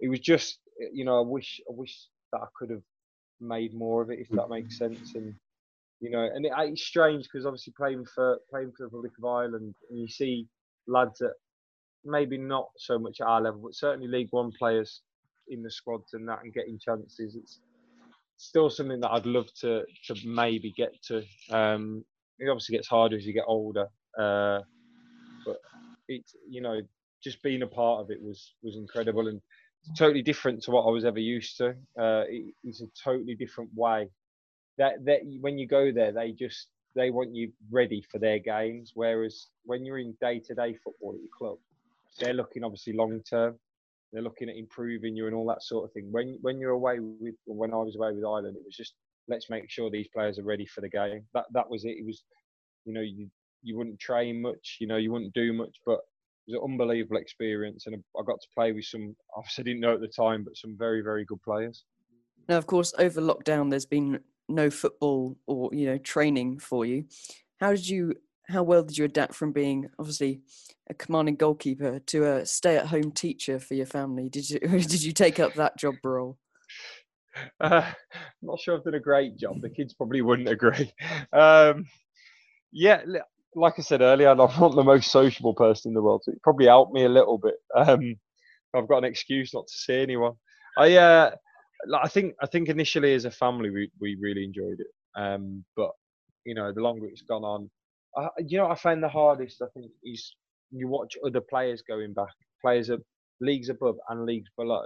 it 0.00 0.08
was 0.08 0.20
just, 0.20 0.58
you 0.92 1.04
know, 1.04 1.18
I 1.18 1.26
wish 1.26 1.60
I 1.68 1.72
wish 1.72 2.08
that 2.32 2.40
I 2.40 2.46
could 2.58 2.70
have 2.70 2.82
made 3.40 3.74
more 3.74 4.02
of 4.02 4.10
it, 4.10 4.18
if 4.18 4.28
that 4.30 4.50
makes 4.50 4.78
sense. 4.78 5.14
And 5.14 5.34
you 6.00 6.10
know, 6.10 6.28
and 6.34 6.44
it, 6.44 6.52
it's 6.56 6.82
strange 6.82 7.24
because 7.24 7.46
obviously 7.46 7.72
playing 7.76 8.04
for 8.14 8.38
playing 8.50 8.72
for 8.72 8.78
the 8.80 8.84
Republic 8.86 9.12
of 9.18 9.24
Ireland, 9.24 9.74
and 9.90 9.98
you 9.98 10.08
see 10.08 10.48
lads 10.86 11.20
at 11.22 11.32
maybe 12.04 12.38
not 12.38 12.68
so 12.76 12.98
much 12.98 13.20
at 13.20 13.26
our 13.26 13.40
level, 13.40 13.60
but 13.60 13.74
certainly 13.74 14.08
League 14.08 14.28
One 14.30 14.52
players 14.58 15.02
in 15.48 15.62
the 15.62 15.70
squads 15.70 16.14
and 16.14 16.28
that 16.28 16.42
and 16.42 16.52
getting 16.52 16.78
chances. 16.78 17.36
It's 17.36 17.60
still 18.36 18.70
something 18.70 19.00
that 19.00 19.10
I'd 19.10 19.26
love 19.26 19.52
to 19.60 19.84
to 20.06 20.14
maybe 20.26 20.72
get 20.76 20.92
to. 21.04 21.22
Um, 21.50 22.04
it 22.38 22.48
obviously 22.48 22.76
gets 22.76 22.88
harder 22.88 23.16
as 23.16 23.26
you 23.26 23.32
get 23.32 23.44
older, 23.46 23.86
uh, 24.18 24.60
but 25.44 25.58
it's 26.08 26.34
you 26.48 26.60
know 26.60 26.80
just 27.22 27.42
being 27.42 27.62
a 27.62 27.66
part 27.66 28.00
of 28.00 28.10
it 28.10 28.20
was 28.20 28.54
was 28.62 28.76
incredible 28.76 29.28
and 29.28 29.40
totally 29.96 30.22
different 30.22 30.62
to 30.62 30.70
what 30.70 30.86
I 30.86 30.90
was 30.90 31.04
ever 31.04 31.18
used 31.18 31.56
to. 31.58 31.70
Uh, 31.98 32.24
it, 32.28 32.54
it's 32.64 32.82
a 32.82 32.86
totally 33.02 33.34
different 33.34 33.70
way. 33.74 34.08
That 34.78 35.04
that 35.04 35.20
when 35.40 35.58
you 35.58 35.66
go 35.66 35.92
there, 35.92 36.12
they 36.12 36.32
just 36.32 36.68
they 36.94 37.10
want 37.10 37.34
you 37.34 37.52
ready 37.70 38.04
for 38.10 38.18
their 38.18 38.38
games. 38.38 38.92
Whereas 38.94 39.46
when 39.64 39.84
you're 39.84 39.98
in 39.98 40.16
day 40.20 40.40
to 40.40 40.54
day 40.54 40.74
football 40.84 41.14
at 41.14 41.20
your 41.20 41.30
club, 41.36 41.58
they're 42.18 42.34
looking 42.34 42.64
obviously 42.64 42.92
long 42.92 43.20
term. 43.28 43.58
They're 44.12 44.22
looking 44.22 44.50
at 44.50 44.56
improving 44.56 45.16
you 45.16 45.26
and 45.26 45.34
all 45.34 45.46
that 45.46 45.62
sort 45.62 45.84
of 45.84 45.92
thing. 45.92 46.08
When 46.10 46.38
when 46.42 46.58
you're 46.58 46.72
away 46.72 46.98
with 47.00 47.34
when 47.46 47.72
I 47.72 47.78
was 47.78 47.96
away 47.96 48.12
with 48.12 48.24
Ireland, 48.24 48.56
it 48.56 48.64
was 48.64 48.76
just 48.76 48.94
let's 49.28 49.48
make 49.50 49.70
sure 49.70 49.90
these 49.90 50.08
players 50.14 50.38
are 50.38 50.44
ready 50.44 50.66
for 50.66 50.80
the 50.80 50.88
game. 50.88 51.24
That 51.34 51.46
that 51.52 51.68
was 51.68 51.84
it. 51.84 51.96
It 51.98 52.06
was, 52.06 52.22
you 52.84 52.92
know, 52.92 53.00
you 53.00 53.28
you 53.62 53.76
wouldn't 53.76 54.00
train 54.00 54.42
much, 54.42 54.78
you 54.80 54.86
know, 54.86 54.96
you 54.96 55.12
wouldn't 55.12 55.34
do 55.34 55.52
much, 55.52 55.76
but 55.86 56.00
it 56.46 56.52
was 56.52 56.60
an 56.60 56.70
unbelievable 56.72 57.18
experience, 57.18 57.86
and 57.86 57.94
I 57.96 58.22
got 58.26 58.40
to 58.40 58.48
play 58.54 58.72
with 58.72 58.84
some. 58.84 59.14
Obviously, 59.36 59.62
I 59.62 59.64
didn't 59.64 59.80
know 59.80 59.94
at 59.94 60.00
the 60.00 60.08
time, 60.08 60.44
but 60.44 60.56
some 60.56 60.76
very, 60.76 61.00
very 61.00 61.24
good 61.24 61.42
players. 61.42 61.84
Now, 62.48 62.58
of 62.58 62.66
course, 62.66 62.92
over 62.98 63.20
lockdown, 63.20 63.70
there's 63.70 63.86
been 63.86 64.20
no 64.48 64.68
football 64.68 65.36
or 65.46 65.70
you 65.72 65.86
know 65.86 65.98
training 65.98 66.58
for 66.58 66.84
you. 66.84 67.04
How 67.58 67.70
did 67.70 67.88
you? 67.88 68.14
How 68.48 68.62
well 68.62 68.82
did 68.82 68.98
you 68.98 69.04
adapt 69.04 69.34
from 69.34 69.52
being 69.52 69.88
obviously 69.98 70.40
a 70.90 70.94
commanding 70.94 71.36
goalkeeper 71.36 72.00
to 72.00 72.24
a 72.24 72.46
stay-at-home 72.46 73.12
teacher 73.12 73.58
for 73.58 73.74
your 73.74 73.86
family? 73.86 74.28
Did 74.28 74.50
you 74.50 74.58
did 74.60 75.02
you 75.02 75.12
take 75.12 75.40
up 75.40 75.54
that 75.54 75.78
job 75.78 75.94
role? 76.04 76.38
Uh, 77.60 77.82
I'm 78.12 78.22
not 78.42 78.60
sure 78.60 78.76
I've 78.76 78.84
done 78.84 78.94
a 78.94 79.00
great 79.00 79.36
job. 79.36 79.60
The 79.60 79.70
kids 79.70 79.94
probably 79.94 80.22
wouldn't 80.22 80.48
agree. 80.48 80.92
Um, 81.32 81.86
yeah, 82.72 83.02
like 83.54 83.74
I 83.78 83.82
said 83.82 84.02
earlier, 84.02 84.28
I'm 84.28 84.36
not 84.36 84.74
the 84.74 84.82
most 84.82 85.10
sociable 85.10 85.54
person 85.54 85.90
in 85.90 85.94
the 85.94 86.02
world, 86.02 86.22
so 86.24 86.32
it 86.32 86.42
probably 86.42 86.66
helped 86.66 86.92
me 86.92 87.04
a 87.04 87.08
little 87.08 87.38
bit. 87.38 87.54
Um, 87.74 88.16
I've 88.74 88.88
got 88.88 88.98
an 88.98 89.04
excuse 89.04 89.52
not 89.54 89.66
to 89.66 89.72
see 89.74 90.00
anyone. 90.00 90.32
I, 90.76 90.96
uh, 90.96 91.30
I 91.94 92.08
think, 92.08 92.34
I 92.42 92.46
think 92.46 92.68
initially 92.68 93.14
as 93.14 93.24
a 93.24 93.30
family, 93.30 93.70
we, 93.70 93.90
we 94.00 94.16
really 94.20 94.44
enjoyed 94.44 94.80
it. 94.80 94.86
Um, 95.14 95.64
but 95.76 95.90
you 96.44 96.54
know, 96.54 96.72
the 96.72 96.80
longer 96.80 97.06
it's 97.06 97.22
gone 97.22 97.44
on, 97.44 97.70
I, 98.16 98.28
you 98.46 98.58
know, 98.58 98.68
I 98.68 98.74
find 98.74 99.02
the 99.02 99.08
hardest. 99.08 99.62
I 99.62 99.66
think 99.74 99.90
is 100.04 100.34
you 100.70 100.88
watch 100.88 101.16
other 101.24 101.40
players 101.40 101.82
going 101.82 102.12
back, 102.12 102.34
players 102.60 102.88
of 102.88 103.02
leagues 103.40 103.68
above 103.68 103.96
and 104.08 104.24
leagues 104.24 104.50
below, 104.56 104.84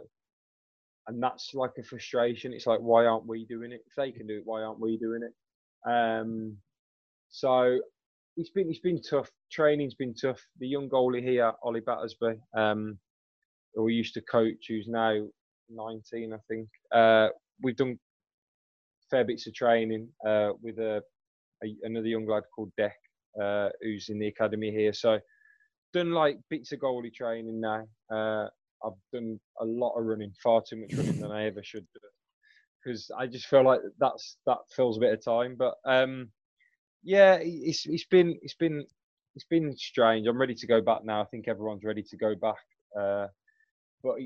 and 1.09 1.23
that's 1.23 1.53
like 1.55 1.73
a 1.79 1.83
frustration. 1.83 2.53
It's 2.53 2.67
like, 2.67 2.81
why 2.81 3.07
aren't 3.07 3.27
we 3.27 3.47
doing 3.47 3.73
it? 3.73 3.83
If 3.87 3.95
they 3.97 4.13
can 4.13 4.27
do 4.27 4.37
it, 4.37 4.43
why 4.45 4.63
aren't 4.63 4.81
we 4.81 4.97
doing 4.99 5.23
it? 5.23 5.91
Um, 5.91 6.57
so 7.29 7.79
it's 8.37 8.51
been 8.51 8.69
it's 8.69 8.81
been 8.81 9.01
tough. 9.03 9.31
Training's 9.51 9.95
been 9.95 10.15
tough. 10.15 10.41
The 10.59 10.69
young 10.69 10.89
goalie 10.89 11.23
here, 11.23 11.53
Ollie 11.63 11.81
Battersby, 11.81 12.35
um, 12.57 12.99
who 13.75 13.85
we 13.85 13.95
used 13.95 14.15
to 14.15 14.21
coach, 14.23 14.67
who's 14.69 14.89
now 14.89 15.21
19, 15.71 16.33
I 16.33 16.37
think. 16.49 16.69
Uh, 16.93 17.29
we've 17.63 17.77
done 17.77 17.99
fair 19.11 19.25
bits 19.25 19.47
of 19.47 19.55
training 19.55 20.09
uh, 20.27 20.51
with 20.63 20.79
a, 20.79 21.03
a, 21.65 21.77
another 21.83 22.07
young 22.09 22.27
lad 22.27 22.43
called 22.55 22.73
Deck, 22.77 22.97
uh, 23.41 23.69
who's 23.83 24.09
in 24.09 24.19
the 24.19 24.29
academy 24.29 24.71
here. 24.71 24.93
So 24.93 25.19
done 25.93 26.11
like 26.11 26.39
bits 26.51 26.73
of 26.73 26.81
goalie 26.81 27.13
training 27.13 27.61
now. 27.61 27.87
Uh, 28.11 28.49
I've 28.85 28.93
done 29.13 29.41
a 29.61 29.65
lot 29.65 29.99
of 29.99 30.05
running, 30.05 30.33
far 30.43 30.63
too 30.67 30.77
much 30.77 30.95
running 30.95 31.21
than 31.21 31.33
I 31.33 31.47
ever 31.47 31.63
should 31.63 31.87
do, 31.95 32.01
because 32.85 33.11
I 33.19 33.27
just 33.27 33.47
feel 33.47 33.65
like 33.65 33.81
that's 33.99 34.37
that 34.47 34.59
fills 34.75 34.99
a 34.99 35.01
bit 35.01 35.15
of 35.15 35.25
time. 35.25 35.57
But 35.59 35.75
um, 35.85 36.31
yeah, 37.03 37.39
it's 37.41 37.87
it's 37.87 38.05
been 38.05 38.39
it's 38.43 38.55
been 38.55 38.85
it's 39.35 39.47
been 39.47 39.77
strange. 39.77 40.27
I'm 40.27 40.41
ready 40.41 40.55
to 40.55 40.67
go 40.67 40.81
back 40.81 41.05
now. 41.05 41.23
I 41.23 41.27
think 41.27 41.49
everyone's 41.49 41.85
ready 41.85 42.03
to 42.03 42.17
go 42.17 42.35
back. 42.35 42.57
Uh, 42.99 43.27
but 44.03 44.17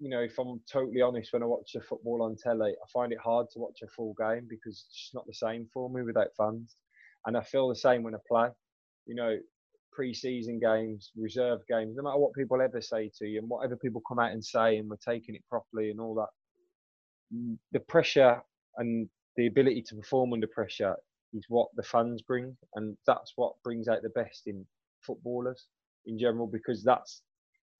you 0.00 0.08
know, 0.08 0.20
if 0.20 0.38
I'm 0.38 0.60
totally 0.70 1.02
honest, 1.02 1.32
when 1.32 1.42
I 1.42 1.46
watch 1.46 1.72
the 1.74 1.80
football 1.80 2.22
on 2.22 2.36
telly, 2.36 2.70
I 2.70 2.86
find 2.92 3.12
it 3.12 3.18
hard 3.18 3.46
to 3.52 3.58
watch 3.58 3.80
a 3.82 3.88
full 3.88 4.14
game 4.18 4.46
because 4.48 4.84
it's 4.86 5.02
just 5.02 5.14
not 5.14 5.26
the 5.26 5.34
same 5.34 5.66
for 5.72 5.90
me 5.90 6.02
without 6.02 6.28
fans. 6.36 6.76
And 7.28 7.36
I 7.36 7.42
feel 7.42 7.68
the 7.68 7.76
same 7.76 8.02
when 8.02 8.14
I 8.14 8.18
play. 8.26 8.48
You 9.04 9.14
know, 9.14 9.36
pre-season 9.92 10.58
games, 10.58 11.12
reserve 11.14 11.60
games, 11.68 11.94
no 11.94 12.02
matter 12.02 12.16
what 12.16 12.32
people 12.32 12.62
ever 12.62 12.80
say 12.80 13.10
to 13.18 13.26
you 13.26 13.38
and 13.40 13.50
whatever 13.50 13.76
people 13.76 14.02
come 14.08 14.18
out 14.18 14.32
and 14.32 14.42
say, 14.42 14.78
and 14.78 14.88
we're 14.88 14.96
taking 14.96 15.34
it 15.34 15.44
properly 15.46 15.90
and 15.90 16.00
all 16.00 16.14
that. 16.14 16.28
Mm, 17.36 17.58
the 17.72 17.80
pressure 17.80 18.40
and 18.78 19.10
the 19.36 19.46
ability 19.46 19.82
to 19.88 19.96
perform 19.96 20.32
under 20.32 20.46
pressure 20.46 20.96
is 21.34 21.44
what 21.48 21.68
the 21.76 21.82
fans 21.82 22.22
bring, 22.22 22.56
and 22.76 22.96
that's 23.06 23.34
what 23.36 23.52
brings 23.62 23.88
out 23.88 24.00
the 24.02 24.08
best 24.10 24.44
in 24.46 24.64
footballers 25.02 25.66
in 26.06 26.18
general. 26.18 26.46
Because 26.46 26.82
that's 26.82 27.20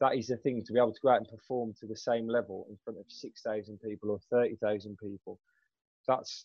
that 0.02 0.14
is 0.14 0.26
the 0.26 0.36
thing 0.36 0.62
to 0.66 0.72
be 0.74 0.78
able 0.78 0.92
to 0.92 1.00
go 1.02 1.08
out 1.08 1.18
and 1.18 1.28
perform 1.28 1.72
to 1.80 1.86
the 1.86 1.96
same 1.96 2.28
level 2.28 2.66
in 2.68 2.76
front 2.84 2.98
of 2.98 3.06
six 3.08 3.40
thousand 3.40 3.78
people 3.80 4.10
or 4.10 4.20
thirty 4.30 4.56
thousand 4.56 4.98
people. 4.98 5.40
That's 6.06 6.44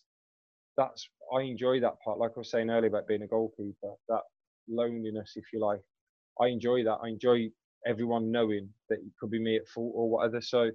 that's 0.76 1.08
I 1.34 1.42
enjoy 1.42 1.80
that 1.80 2.00
part. 2.04 2.18
Like 2.18 2.32
I 2.36 2.40
was 2.40 2.50
saying 2.50 2.70
earlier 2.70 2.88
about 2.88 3.08
being 3.08 3.22
a 3.22 3.26
goalkeeper, 3.26 3.92
that 4.08 4.22
loneliness, 4.68 5.32
if 5.36 5.44
you 5.52 5.60
like. 5.60 5.80
I 6.40 6.48
enjoy 6.48 6.84
that. 6.84 6.98
I 7.02 7.08
enjoy 7.08 7.50
everyone 7.86 8.30
knowing 8.30 8.68
that 8.88 8.98
it 8.98 9.12
could 9.20 9.30
be 9.30 9.38
me 9.38 9.56
at 9.56 9.68
fault 9.68 9.92
or 9.94 10.10
whatever. 10.10 10.40
So 10.40 10.70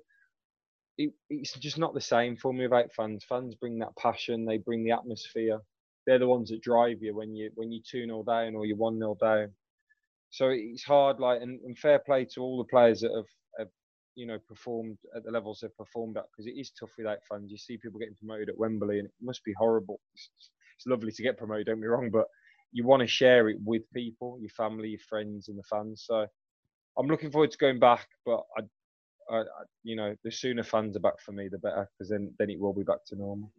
it, 0.98 1.12
it's 1.30 1.54
just 1.54 1.78
not 1.78 1.94
the 1.94 2.02
same 2.02 2.36
for 2.38 2.54
me 2.54 2.66
about 2.66 2.94
fans. 2.96 3.26
Fans 3.28 3.56
bring 3.56 3.80
that 3.80 3.96
passion, 3.98 4.46
they 4.46 4.58
bring 4.58 4.84
the 4.84 4.92
atmosphere, 4.92 5.60
they're 6.06 6.20
the 6.20 6.28
ones 6.28 6.50
that 6.50 6.62
drive 6.62 6.98
you 7.02 7.16
when 7.16 7.36
you 7.36 7.52
when 7.56 7.72
you 7.72 7.82
two 7.90 8.06
0 8.06 8.24
down 8.24 8.56
or 8.56 8.66
you're 8.66 8.78
one 8.78 8.98
0 9.00 9.18
down. 9.22 9.54
So 10.32 10.50
it's 10.50 10.84
hard, 10.84 11.20
like 11.20 11.42
and, 11.42 11.60
and, 11.62 11.78
fair 11.78 12.00
play 12.00 12.26
to 12.34 12.42
all 12.42 12.58
the 12.58 12.70
players 12.70 13.02
that 13.02 13.12
have 13.16 13.26
you 14.20 14.26
know 14.26 14.38
performed 14.48 14.98
at 15.16 15.24
the 15.24 15.32
levels 15.32 15.60
they've 15.62 15.78
performed 15.78 16.18
at 16.18 16.26
because 16.32 16.46
it 16.46 16.60
is 16.60 16.72
tough 16.72 16.92
without 16.98 17.20
fans. 17.28 17.50
You 17.50 17.58
see 17.58 17.78
people 17.78 18.00
getting 18.00 18.16
promoted 18.16 18.50
at 18.50 18.58
Wembley 18.58 19.00
and 19.00 19.08
it 19.08 19.14
must 19.22 19.44
be 19.46 19.54
horrible. 19.58 20.02
It's, 20.14 20.30
it's 20.78 20.86
lovely 20.86 21.14
to 21.14 21.24
get 21.24 21.38
promoted, 21.38 21.68
don't 21.68 21.80
be 21.80 21.88
wrong, 21.88 22.10
but 22.12 22.26
you 22.74 22.86
want 22.86 23.02
to 23.02 23.08
share 23.08 23.48
it 23.50 23.58
with 23.64 23.82
people, 23.94 24.38
your 24.42 24.50
family, 24.50 24.90
your 24.90 25.00
friends, 25.08 25.48
and 25.48 25.58
the 25.58 25.64
fans. 25.64 26.04
So 26.06 26.28
I'm 26.98 27.08
looking 27.08 27.32
forward 27.32 27.52
to 27.52 27.58
going 27.58 27.80
back, 27.80 28.08
but 28.26 28.42
I, 28.58 29.36
I, 29.36 29.44
you 29.84 29.96
know, 29.96 30.14
the 30.24 30.32
sooner 30.32 30.64
fans 30.64 30.98
are 30.98 31.02
back 31.02 31.20
for 31.22 31.32
me, 31.32 31.48
the 31.48 31.58
better, 31.58 31.90
because 31.98 32.10
then 32.10 32.34
then 32.38 32.50
it 32.50 32.60
will 32.60 32.74
be 32.74 32.84
back 32.84 33.06
to 33.08 33.16
normal. 33.16 33.52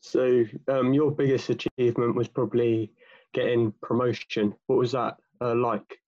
So 0.00 0.44
um, 0.68 0.94
your 0.94 1.10
biggest 1.10 1.50
achievement 1.50 2.14
was 2.14 2.28
probably 2.28 2.90
getting 3.32 3.72
promotion. 3.82 4.54
What 4.66 4.78
was 4.78 4.92
that 4.92 5.16
uh, 5.40 5.54
like? 5.54 5.98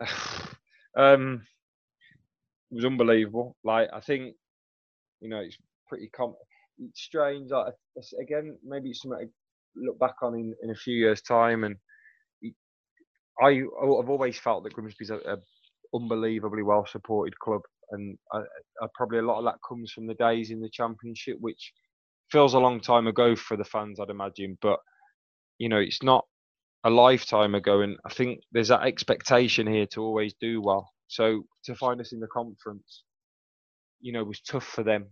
um, 0.96 1.42
was 2.76 2.86
unbelievable. 2.86 3.56
Like 3.64 3.88
I 3.94 4.00
think, 4.00 4.36
you 5.20 5.28
know, 5.30 5.40
it's 5.40 5.58
pretty 5.88 6.08
com- 6.16 6.36
it's 6.78 7.02
strange. 7.02 7.50
Like 7.50 7.74
again, 8.20 8.58
maybe 8.64 8.90
it's 8.90 9.02
something 9.02 9.20
to 9.20 9.28
look 9.76 9.98
back 9.98 10.16
on 10.22 10.34
in, 10.34 10.54
in 10.62 10.70
a 10.70 10.74
few 10.76 10.96
years' 10.96 11.22
time. 11.22 11.64
And 11.64 11.76
I 13.42 13.48
I've 13.50 14.10
always 14.10 14.38
felt 14.38 14.64
that 14.64 14.74
Grimsby's 14.74 15.10
a, 15.10 15.16
a 15.16 15.36
unbelievably 15.94 16.62
well 16.62 16.86
supported 16.86 17.38
club 17.38 17.62
and 17.90 18.18
I, 18.32 18.38
I, 18.82 18.86
probably 18.94 19.18
a 19.18 19.22
lot 19.22 19.38
of 19.38 19.44
that 19.44 19.58
comes 19.66 19.92
from 19.92 20.06
the 20.06 20.14
days 20.14 20.50
in 20.50 20.60
the 20.60 20.70
championship, 20.70 21.36
which 21.40 21.72
feels 22.30 22.54
a 22.54 22.58
long 22.58 22.80
time 22.80 23.06
ago 23.06 23.36
for 23.36 23.56
the 23.56 23.64
fans, 23.64 24.00
I'd 24.00 24.10
imagine. 24.10 24.58
But 24.60 24.80
you 25.58 25.68
know, 25.68 25.78
it's 25.78 26.02
not 26.02 26.24
a 26.84 26.90
lifetime 26.90 27.54
ago, 27.54 27.80
and 27.80 27.96
I 28.06 28.12
think 28.12 28.40
there's 28.52 28.68
that 28.68 28.82
expectation 28.84 29.66
here 29.66 29.86
to 29.92 30.02
always 30.02 30.34
do 30.40 30.60
well. 30.62 30.90
So 31.08 31.44
to 31.64 31.74
find 31.74 32.00
us 32.00 32.12
in 32.12 32.20
the 32.20 32.26
conference, 32.26 33.04
you 34.00 34.12
know, 34.12 34.24
was 34.24 34.40
tough 34.40 34.66
for 34.66 34.82
them. 34.82 35.06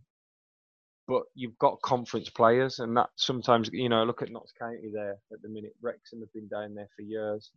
But 1.06 1.22
you've 1.34 1.58
got 1.58 1.82
conference 1.82 2.30
players, 2.30 2.78
and 2.78 2.96
that 2.96 3.10
sometimes, 3.16 3.68
you 3.72 3.90
know, 3.90 4.04
look 4.04 4.22
at 4.22 4.30
Notts 4.30 4.52
County 4.58 4.90
there 4.92 5.18
at 5.32 5.42
the 5.42 5.48
minute. 5.48 5.74
Wrexham 5.82 6.20
have 6.20 6.32
been 6.32 6.48
down 6.48 6.74
there 6.74 6.88
for 6.96 7.02
years 7.02 7.50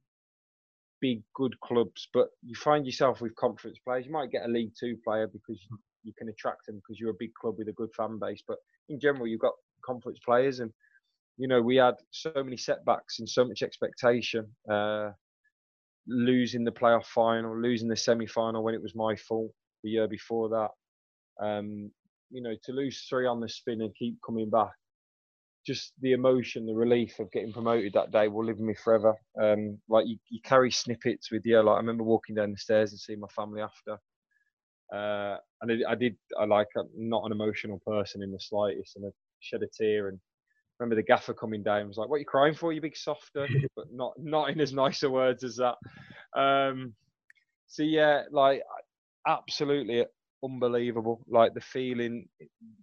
big, 1.01 1.21
good 1.33 1.59
clubs, 1.61 2.07
but 2.13 2.29
you 2.43 2.55
find 2.55 2.85
yourself 2.85 3.21
with 3.21 3.35
conference 3.35 3.77
players. 3.83 4.05
You 4.05 4.11
might 4.11 4.31
get 4.31 4.45
a 4.45 4.49
League 4.49 4.73
Two 4.79 4.97
player 5.03 5.27
because 5.27 5.59
you 6.03 6.13
can 6.17 6.29
attract 6.29 6.65
them 6.65 6.77
because 6.77 6.99
you're 6.99 7.11
a 7.11 7.19
big 7.19 7.33
club 7.33 7.55
with 7.57 7.67
a 7.67 7.73
good 7.73 7.89
fan 7.95 8.19
base. 8.19 8.43
But 8.47 8.57
in 8.89 8.99
general, 8.99 9.27
you've 9.27 9.41
got 9.41 9.53
conference 9.85 10.19
players, 10.23 10.59
and 10.59 10.71
you 11.37 11.47
know 11.47 11.61
we 11.61 11.77
had 11.77 11.95
so 12.11 12.31
many 12.35 12.57
setbacks 12.57 13.19
and 13.19 13.29
so 13.29 13.45
much 13.45 13.61
expectation. 13.61 14.47
Uh, 14.69 15.11
losing 16.07 16.63
the 16.63 16.71
playoff 16.71 17.05
final, 17.05 17.59
losing 17.59 17.87
the 17.87 17.95
semi-final 17.95 18.63
when 18.63 18.73
it 18.73 18.81
was 18.81 18.95
my 18.95 19.15
fault 19.15 19.51
the 19.83 19.89
year 19.89 20.07
before 20.07 20.49
that. 20.49 20.69
Um, 21.45 21.91
you 22.29 22.41
know, 22.41 22.55
to 22.63 22.71
lose 22.71 23.05
three 23.09 23.27
on 23.27 23.39
the 23.39 23.49
spin 23.49 23.81
and 23.81 23.95
keep 23.95 24.17
coming 24.25 24.49
back 24.49 24.71
just 25.67 25.91
the 26.01 26.13
emotion, 26.13 26.65
the 26.65 26.73
relief 26.73 27.19
of 27.19 27.29
getting 27.31 27.51
promoted 27.51 27.91
that 27.93 28.09
day 28.09 28.29
will 28.29 28.45
live 28.45 28.55
with 28.55 28.65
me 28.65 28.73
forever. 28.73 29.13
Um, 29.39 29.77
like 29.89 30.07
you, 30.07 30.17
you 30.29 30.39
carry 30.41 30.71
snippets 30.71 31.29
with 31.29 31.41
you. 31.43 31.61
Like 31.61 31.73
I 31.73 31.77
remember 31.77 32.03
walking 32.03 32.35
down 32.35 32.51
the 32.51 32.57
stairs 32.57 32.91
and 32.91 32.99
seeing 32.99 33.19
my 33.19 33.27
family 33.35 33.61
after. 33.61 33.97
Uh, 34.93 35.37
and 35.61 35.83
I, 35.85 35.91
I 35.91 35.95
did. 35.95 36.15
I 36.39 36.45
like. 36.45 36.67
I'm 36.77 36.87
not 36.95 37.25
an 37.25 37.33
emotional 37.33 37.81
person 37.85 38.23
in 38.23 38.31
the 38.31 38.39
slightest, 38.39 38.95
and 38.95 39.05
I 39.05 39.09
shed 39.41 39.61
a 39.61 39.67
tear. 39.77 40.07
And 40.07 40.19
remember 40.79 40.95
the 40.95 41.03
gaffer 41.03 41.33
coming 41.33 41.63
down. 41.63 41.81
I 41.81 41.83
was 41.85 41.97
like, 41.97 42.09
"What 42.09 42.17
are 42.17 42.19
you 42.19 42.25
crying 42.25 42.53
for? 42.53 42.71
You 42.71 42.81
big 42.81 42.97
softer," 42.97 43.47
but 43.75 43.91
not 43.91 44.13
not 44.17 44.49
in 44.49 44.59
as 44.59 44.73
nicer 44.73 45.09
words 45.09 45.43
as 45.43 45.57
that. 45.57 45.75
Um, 46.39 46.93
so 47.67 47.83
yeah, 47.83 48.23
like 48.31 48.61
absolutely 49.27 50.05
unbelievable. 50.43 51.21
Like 51.27 51.53
the 51.53 51.61
feeling 51.61 52.27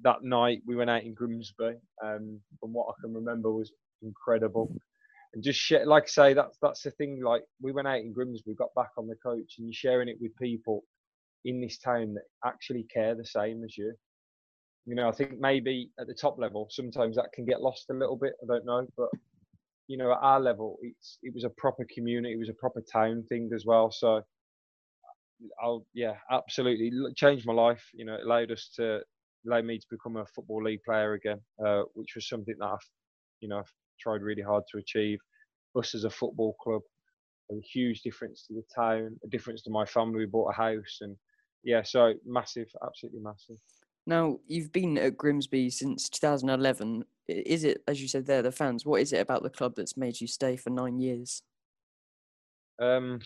that 0.03 0.23
night 0.23 0.63
we 0.67 0.77
went 0.77 0.91
out 0.91 1.03
in 1.03 1.15
Grimsby, 1.15 1.75
um, 2.05 2.41
from 2.61 2.73
what 2.73 2.89
I 2.91 3.01
can 3.01 3.15
remember, 3.15 3.53
was 3.53 3.73
incredible. 4.03 4.75
And 5.33 5.43
just 5.43 5.59
share, 5.59 5.85
like 5.85 6.05
I 6.05 6.07
say, 6.07 6.35
that's 6.35 6.59
that's 6.63 6.83
the 6.83 6.91
thing. 6.93 7.23
Like 7.23 7.43
we 7.61 7.73
went 7.73 7.89
out 7.89 7.99
in 7.99 8.13
Grimsby, 8.13 8.55
got 8.55 8.75
back 8.77 8.91
on 8.97 9.09
the 9.09 9.17
coach, 9.17 9.55
and 9.59 9.67
you're 9.67 9.75
sharing 9.75 10.09
it 10.09 10.19
with 10.21 10.37
people 10.37 10.85
in 11.45 11.61
this 11.61 11.79
town 11.79 12.15
that 12.15 12.25
actually 12.47 12.85
care 12.85 13.15
the 13.15 13.27
same 13.27 13.65
as 13.65 13.77
you. 13.77 13.95
You 14.87 14.95
know, 14.95 15.09
I 15.09 15.13
think 15.13 15.39
maybe 15.39 15.91
at 15.99 16.07
the 16.07 16.15
top 16.15 16.39
level, 16.39 16.69
sometimes 16.71 17.17
that 17.17 17.33
can 17.33 17.47
get 17.47 17.63
lost 17.63 17.91
a 17.91 17.95
little 17.95 18.17
bit. 18.17 18.35
I 18.43 18.47
don't 18.47 18.67
know, 18.67 18.87
but 18.97 19.09
you 19.89 19.99
know, 19.99 20.13
at 20.13 20.19
our 20.23 20.41
level, 20.41 20.79
it's 20.83 21.19
it 21.23 21.35
was 21.35 21.45
a 21.45 21.51
proper 21.51 21.87
community, 21.95 22.35
it 22.35 22.39
was 22.39 22.49
a 22.51 22.55
proper 22.55 22.83
town 22.93 23.25
thing 23.29 23.51
as 23.55 23.65
well. 23.67 23.91
So, 23.91 24.23
I'll 25.63 25.87
yeah, 25.95 26.15
absolutely 26.31 26.91
changed 27.17 27.47
my 27.47 27.53
life. 27.53 27.85
You 27.95 28.05
know, 28.07 28.15
it 28.15 28.25
allowed 28.25 28.51
us 28.51 28.71
to 28.77 29.01
allow 29.47 29.61
me 29.63 29.79
to 29.79 29.87
become 29.91 30.17
a 30.17 30.27
football 30.27 30.63
league 30.63 30.83
player 30.85 31.15
again, 31.15 31.41
uh, 31.65 31.83
which 31.95 32.15
was 32.15 32.29
something 32.29 32.55
that 32.59 32.67
I've 32.67 32.89
you 33.41 33.49
know 33.49 33.59
I've 33.59 33.73
tried 34.01 34.23
really 34.23 34.43
hard 34.43 34.65
to 34.73 34.79
achieve. 34.79 35.19
Us 35.77 35.95
as 35.95 36.05
a 36.05 36.11
football 36.11 36.55
club, 36.63 36.83
a 37.53 37.57
huge 37.73 38.03
difference 38.03 38.47
to 38.47 38.55
the 38.55 38.63
town, 38.75 39.19
a 39.25 39.29
difference 39.29 39.63
to 39.63 39.71
my 39.71 39.85
family. 39.85 40.21
We 40.21 40.27
bought 40.27 40.51
a 40.53 40.55
house, 40.57 40.99
and 41.01 41.17
yeah, 41.65 41.83
so 41.83 42.15
massive, 42.25 42.69
absolutely 42.87 43.21
massive. 43.23 43.57
Now, 44.07 44.39
you've 44.47 44.73
been 44.73 44.99
at 44.99 45.17
Grimsby 45.17 45.71
since 45.71 46.09
2011. 46.11 47.05
Is 47.29 47.65
it, 47.65 47.83
as 47.89 48.03
you 48.03 48.09
said 48.09 48.27
there, 48.27 48.43
the 48.43 48.53
fans? 48.53 48.85
What 48.85 49.01
is 49.01 49.13
it 49.13 49.21
about 49.21 49.43
the 49.43 49.51
club 49.51 49.75
that's 49.77 49.97
made 49.97 50.21
you 50.21 50.27
stay 50.27 50.57
for 50.57 50.71
nine 50.71 50.99
years? 50.99 51.43
Um, 52.79 53.21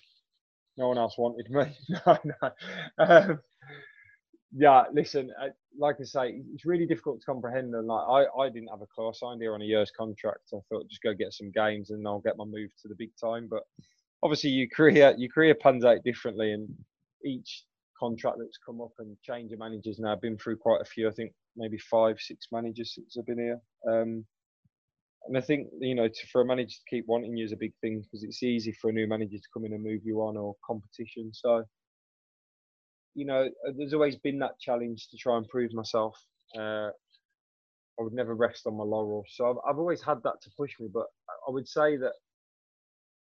no 0.76 0.88
one 0.88 0.98
else 0.98 1.18
wanted 1.18 1.50
me. 1.50 1.76
no, 2.06 2.18
no. 2.24 2.50
Um, 2.98 3.40
yeah, 4.56 4.84
listen, 4.92 5.30
like 5.78 5.96
I 6.00 6.04
say, 6.04 6.42
it's 6.54 6.64
really 6.64 6.86
difficult 6.86 7.20
to 7.20 7.26
comprehend. 7.26 7.74
And 7.74 7.86
like, 7.86 8.04
I, 8.08 8.40
I 8.40 8.48
didn't 8.48 8.68
have 8.68 8.80
a 8.80 8.86
clue. 8.86 9.08
I 9.08 9.12
signed 9.12 9.42
here 9.42 9.54
on 9.54 9.62
a 9.62 9.66
year's 9.66 9.90
contract. 9.90 10.50
I 10.54 10.58
thought 10.68 10.88
just 10.88 11.02
go 11.02 11.12
get 11.12 11.32
some 11.32 11.50
games 11.50 11.90
and 11.90 12.06
I'll 12.06 12.20
get 12.20 12.36
my 12.36 12.44
move 12.44 12.70
to 12.82 12.88
the 12.88 12.94
big 12.94 13.10
time. 13.20 13.48
But 13.50 13.64
obviously, 14.22 14.50
your 14.50 14.68
career 14.68 15.14
your 15.18 15.30
career 15.30 15.54
pans 15.54 15.84
out 15.84 16.02
differently, 16.04 16.52
and 16.52 16.68
each 17.24 17.64
contract 17.98 18.36
that's 18.38 18.58
come 18.64 18.80
up 18.80 18.92
and 18.98 19.16
change 19.22 19.52
of 19.52 19.58
managers 19.58 19.98
now. 19.98 20.12
I've 20.12 20.20
been 20.20 20.38
through 20.38 20.56
quite 20.56 20.80
a 20.80 20.84
few. 20.84 21.08
I 21.08 21.12
think 21.12 21.32
maybe 21.56 21.78
five, 21.78 22.16
six 22.18 22.46
managers 22.52 22.94
since 22.94 23.16
I've 23.18 23.26
been 23.26 23.38
here. 23.38 23.60
Um, 23.90 24.24
and 25.26 25.36
I 25.36 25.40
think 25.40 25.68
you 25.80 25.94
know, 25.94 26.08
to, 26.08 26.26
for 26.32 26.40
a 26.40 26.46
manager 26.46 26.70
to 26.70 26.96
keep 26.96 27.04
wanting 27.06 27.36
you 27.36 27.44
is 27.44 27.52
a 27.52 27.56
big 27.56 27.72
thing 27.80 28.00
because 28.00 28.24
it's 28.24 28.42
easy 28.42 28.72
for 28.80 28.90
a 28.90 28.92
new 28.92 29.06
manager 29.06 29.36
to 29.36 29.48
come 29.52 29.64
in 29.64 29.72
and 29.72 29.82
move 29.82 30.00
you 30.04 30.20
on 30.20 30.36
or 30.36 30.54
competition. 30.64 31.30
So, 31.32 31.64
you 33.14 33.26
know, 33.26 33.48
uh, 33.66 33.72
there's 33.76 33.94
always 33.94 34.16
been 34.16 34.38
that 34.38 34.58
challenge 34.60 35.08
to 35.10 35.16
try 35.18 35.36
and 35.36 35.48
prove 35.48 35.72
myself. 35.74 36.16
Uh, 36.56 36.90
I 37.98 38.02
would 38.02 38.12
never 38.12 38.34
rest 38.34 38.66
on 38.66 38.76
my 38.76 38.84
laurels. 38.84 39.26
So 39.30 39.50
I've, 39.50 39.56
I've 39.68 39.78
always 39.78 40.02
had 40.02 40.22
that 40.22 40.40
to 40.42 40.50
push 40.56 40.72
me. 40.78 40.88
But 40.92 41.06
I 41.46 41.50
would 41.50 41.68
say 41.68 41.96
that, 41.96 42.12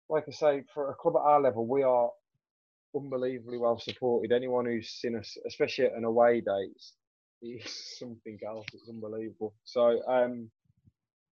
like 0.09 0.25
I 0.29 0.33
say, 0.33 0.65
for 0.75 0.91
a 0.91 0.95
club 0.95 1.15
at 1.17 1.27
our 1.27 1.41
level, 1.41 1.67
we 1.67 1.83
are 1.83 2.11
unbelievably 2.95 3.59
well 3.59 3.79
supported. 3.79 4.33
Anyone 4.33 4.67
who's 4.67 4.89
seen 4.91 5.17
us, 5.17 5.37
especially 5.47 5.87
at 5.87 5.95
an 5.95 6.05
away 6.05 6.41
day, 6.41 6.69
it's 7.43 7.99
something 7.99 8.39
else. 8.47 8.67
It's 8.73 8.89
unbelievable. 8.89 9.55
So, 9.65 10.03
um, 10.09 10.51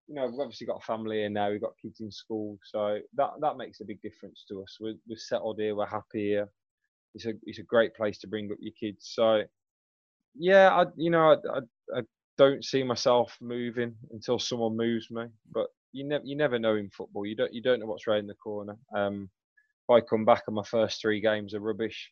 you 0.06 0.14
know, 0.14 0.26
we've 0.26 0.40
obviously 0.40 0.66
got 0.66 0.82
a 0.82 0.86
family 0.86 1.18
here 1.18 1.30
now. 1.30 1.50
We've 1.50 1.60
got 1.60 1.78
kids 1.80 2.00
in 2.00 2.10
school, 2.10 2.58
so 2.64 2.98
that 3.14 3.30
that 3.40 3.56
makes 3.56 3.80
a 3.80 3.84
big 3.86 4.02
difference 4.02 4.44
to 4.48 4.62
us. 4.62 4.76
We're, 4.80 4.96
we're 5.08 5.16
settled 5.16 5.58
here. 5.58 5.74
We're 5.74 5.86
happy 5.86 6.28
here. 6.28 6.48
It's 7.14 7.26
a 7.26 7.32
it's 7.44 7.58
a 7.58 7.62
great 7.64 7.94
place 7.94 8.18
to 8.18 8.26
bring 8.28 8.50
up 8.50 8.58
your 8.60 8.74
kids. 8.78 9.10
So, 9.14 9.42
yeah, 10.34 10.70
I 10.70 10.86
you 10.96 11.10
know 11.10 11.32
I, 11.32 11.34
I, 11.58 11.98
I 11.98 12.02
don't 12.36 12.64
see 12.64 12.82
myself 12.82 13.36
moving 13.40 13.94
until 14.12 14.38
someone 14.38 14.76
moves 14.76 15.10
me. 15.10 15.24
But 15.52 15.68
you 15.92 16.06
never 16.06 16.24
you 16.24 16.36
never 16.36 16.58
know 16.58 16.76
in 16.76 16.90
football. 16.90 17.24
You 17.24 17.36
don't 17.36 17.54
you 17.54 17.62
don't 17.62 17.80
know 17.80 17.86
what's 17.86 18.06
around 18.06 18.26
the 18.26 18.34
corner. 18.34 18.76
Um, 18.94 19.30
if 19.84 19.90
I 19.90 20.00
come 20.00 20.24
back 20.24 20.44
and 20.46 20.56
my 20.56 20.62
first 20.62 21.00
three 21.00 21.20
games 21.20 21.54
are 21.54 21.60
rubbish, 21.60 22.10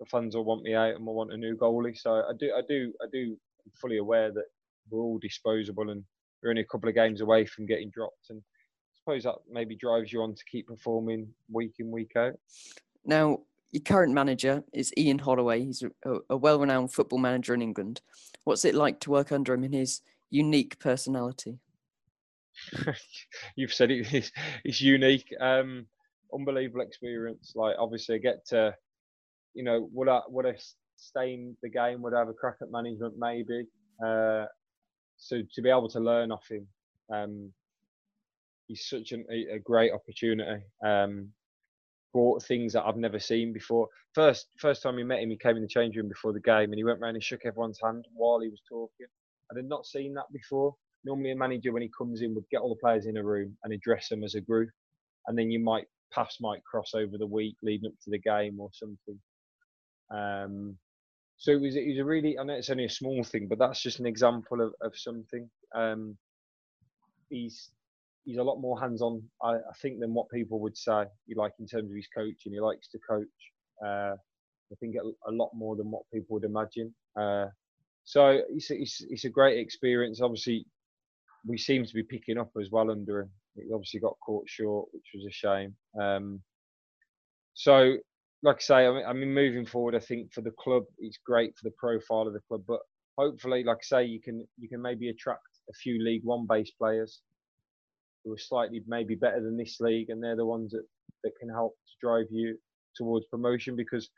the 0.00 0.06
fans 0.06 0.34
will 0.34 0.44
want 0.44 0.62
me 0.62 0.74
out 0.74 0.94
and 0.94 1.04
will 1.04 1.14
want 1.14 1.32
a 1.32 1.36
new 1.36 1.56
goalie. 1.56 1.96
So 1.96 2.10
I 2.12 2.32
do, 2.38 2.52
I 2.56 2.62
do, 2.68 2.92
I 3.02 3.06
do. 3.12 3.36
I'm 3.64 3.72
fully 3.80 3.98
aware 3.98 4.32
that 4.32 4.44
we're 4.90 5.00
all 5.00 5.18
disposable 5.18 5.90
and 5.90 6.02
we're 6.42 6.50
only 6.50 6.62
a 6.62 6.66
couple 6.66 6.88
of 6.88 6.94
games 6.94 7.20
away 7.20 7.44
from 7.44 7.66
getting 7.66 7.90
dropped. 7.90 8.30
And 8.30 8.40
I 8.40 8.96
suppose 8.98 9.24
that 9.24 9.34
maybe 9.50 9.76
drives 9.76 10.12
you 10.12 10.22
on 10.22 10.34
to 10.34 10.44
keep 10.50 10.68
performing 10.68 11.28
week 11.50 11.74
in, 11.78 11.90
week 11.90 12.12
out. 12.16 12.34
Now, 13.04 13.40
your 13.72 13.82
current 13.82 14.12
manager 14.12 14.64
is 14.72 14.92
Ian 14.96 15.18
Holloway. 15.18 15.64
He's 15.64 15.82
a, 16.04 16.18
a 16.30 16.36
well-renowned 16.36 16.92
football 16.92 17.18
manager 17.18 17.54
in 17.54 17.62
England. 17.62 18.00
What's 18.44 18.64
it 18.64 18.74
like 18.74 19.00
to 19.00 19.10
work 19.10 19.32
under 19.32 19.54
him 19.54 19.64
in 19.64 19.72
his 19.72 20.00
unique 20.30 20.78
personality? 20.78 21.58
You've 23.56 23.72
said 23.72 23.90
it. 23.90 24.06
It's, 24.12 24.32
it's 24.64 24.80
unique. 24.80 25.32
Um, 25.40 25.86
unbelievable 26.34 26.82
experience. 26.82 27.52
Like 27.54 27.76
obviously, 27.78 28.16
I 28.16 28.18
get 28.18 28.46
to, 28.48 28.74
you 29.54 29.64
know, 29.64 29.88
would 29.92 30.08
I 30.08 30.20
would 30.28 30.46
I 30.46 30.54
stay 30.96 31.34
in 31.34 31.56
the 31.62 31.68
game? 31.68 32.02
Would 32.02 32.14
I 32.14 32.20
have 32.20 32.28
a 32.28 32.34
crack 32.34 32.56
at 32.62 32.70
management? 32.70 33.14
Maybe. 33.18 33.66
Uh, 34.04 34.46
so 35.16 35.40
to 35.54 35.62
be 35.62 35.70
able 35.70 35.88
to 35.90 36.00
learn 36.00 36.32
off 36.32 36.48
him, 36.50 36.66
um, 37.12 37.52
he's 38.66 38.86
such 38.88 39.12
an, 39.12 39.24
a, 39.30 39.56
a, 39.56 39.58
great 39.58 39.92
opportunity. 39.92 40.64
Um, 40.84 41.28
brought 42.12 42.42
things 42.42 42.72
that 42.72 42.84
I've 42.84 42.96
never 42.96 43.18
seen 43.18 43.52
before. 43.52 43.88
First 44.14 44.48
first 44.58 44.82
time 44.82 44.96
we 44.96 45.04
met 45.04 45.20
him, 45.20 45.30
he 45.30 45.36
came 45.36 45.56
in 45.56 45.62
the 45.62 45.68
change 45.68 45.96
room 45.96 46.08
before 46.08 46.32
the 46.32 46.40
game 46.40 46.70
and 46.70 46.74
he 46.74 46.84
went 46.84 47.00
around 47.00 47.14
and 47.14 47.24
shook 47.24 47.46
everyone's 47.46 47.80
hand 47.82 48.06
while 48.14 48.40
he 48.40 48.48
was 48.48 48.60
talking. 48.68 49.06
I 49.50 49.58
had 49.58 49.68
not 49.68 49.86
seen 49.86 50.14
that 50.14 50.32
before. 50.32 50.74
Normally, 51.04 51.32
a 51.32 51.36
manager 51.36 51.72
when 51.72 51.82
he 51.82 51.90
comes 51.96 52.22
in 52.22 52.34
would 52.34 52.48
get 52.50 52.60
all 52.60 52.68
the 52.68 52.80
players 52.80 53.06
in 53.06 53.16
a 53.16 53.24
room 53.24 53.56
and 53.64 53.72
address 53.72 54.08
them 54.08 54.22
as 54.22 54.34
a 54.34 54.40
group, 54.40 54.70
and 55.26 55.36
then 55.36 55.50
you 55.50 55.58
might 55.58 55.86
paths 56.14 56.38
might 56.40 56.64
cross 56.64 56.92
over 56.94 57.18
the 57.18 57.26
week 57.26 57.56
leading 57.62 57.88
up 57.88 57.98
to 58.04 58.10
the 58.10 58.18
game 58.18 58.60
or 58.60 58.70
something. 58.72 59.18
Um, 60.10 60.76
so 61.38 61.50
it 61.50 61.60
was, 61.60 61.76
it 61.76 61.88
was 61.88 61.98
a 61.98 62.04
really, 62.04 62.38
I 62.38 62.44
know 62.44 62.54
it's 62.54 62.70
only 62.70 62.84
a 62.84 62.90
small 62.90 63.24
thing, 63.24 63.48
but 63.48 63.58
that's 63.58 63.82
just 63.82 63.98
an 63.98 64.06
example 64.06 64.60
of, 64.60 64.74
of 64.80 64.96
something. 64.96 65.48
Um, 65.74 66.16
he's 67.30 67.70
he's 68.24 68.36
a 68.36 68.42
lot 68.42 68.60
more 68.60 68.78
hands-on, 68.78 69.22
I, 69.42 69.54
I, 69.54 69.74
think, 69.80 69.98
than 69.98 70.14
what 70.14 70.28
people 70.30 70.60
would 70.60 70.76
say. 70.76 71.04
He 71.26 71.34
like 71.34 71.52
in 71.58 71.66
terms 71.66 71.90
of 71.90 71.96
his 71.96 72.06
coaching, 72.14 72.52
he 72.52 72.60
likes 72.60 72.88
to 72.88 72.98
coach. 72.98 73.26
Uh, 73.84 74.14
I 74.14 74.74
think 74.80 74.94
a, 74.96 75.30
a, 75.30 75.32
lot 75.32 75.50
more 75.54 75.76
than 75.76 75.90
what 75.90 76.02
people 76.12 76.34
would 76.34 76.44
imagine. 76.44 76.94
Uh, 77.18 77.46
so 78.04 78.40
it's, 78.48 78.70
it's 78.70 79.04
it's 79.08 79.24
a 79.24 79.30
great 79.30 79.58
experience. 79.58 80.20
Obviously, 80.20 80.66
we 81.46 81.58
seem 81.58 81.84
to 81.84 81.94
be 81.94 82.02
picking 82.02 82.38
up 82.38 82.50
as 82.60 82.70
well 82.70 82.90
under 82.90 83.20
him. 83.20 83.30
He 83.54 83.72
obviously 83.72 84.00
got 84.00 84.16
caught 84.24 84.48
short, 84.48 84.88
which 84.92 85.06
was 85.14 85.26
a 85.26 85.32
shame. 85.32 85.74
Um, 86.00 86.40
so, 87.54 87.96
like 88.42 88.56
I 88.56 88.60
say, 88.60 88.86
I 88.86 88.92
mean, 88.92 89.04
I 89.06 89.12
mean, 89.12 89.34
moving 89.34 89.66
forward, 89.66 89.94
I 89.94 90.00
think 90.00 90.32
for 90.32 90.40
the 90.40 90.52
club, 90.58 90.84
it's 90.98 91.18
great 91.24 91.56
for 91.56 91.64
the 91.64 91.74
profile 91.78 92.26
of 92.26 92.32
the 92.32 92.40
club. 92.48 92.62
But 92.66 92.80
hopefully, 93.18 93.64
like 93.64 93.78
I 93.78 93.84
say, 93.84 94.04
you 94.04 94.20
can 94.20 94.46
you 94.58 94.68
can 94.68 94.80
maybe 94.80 95.08
attract 95.10 95.42
a 95.68 95.74
few 95.74 96.02
League 96.02 96.24
One 96.24 96.46
based 96.48 96.74
players 96.78 97.20
who 98.24 98.32
are 98.32 98.38
slightly 98.38 98.82
maybe 98.86 99.14
better 99.14 99.42
than 99.42 99.56
this 99.56 99.78
league, 99.80 100.10
and 100.10 100.22
they're 100.22 100.36
the 100.36 100.46
ones 100.46 100.72
that 100.72 100.84
that 101.24 101.32
can 101.38 101.48
help 101.50 101.72
to 101.72 102.06
drive 102.06 102.26
you 102.30 102.56
towards 102.96 103.26
promotion. 103.26 103.76
Because 103.76 104.08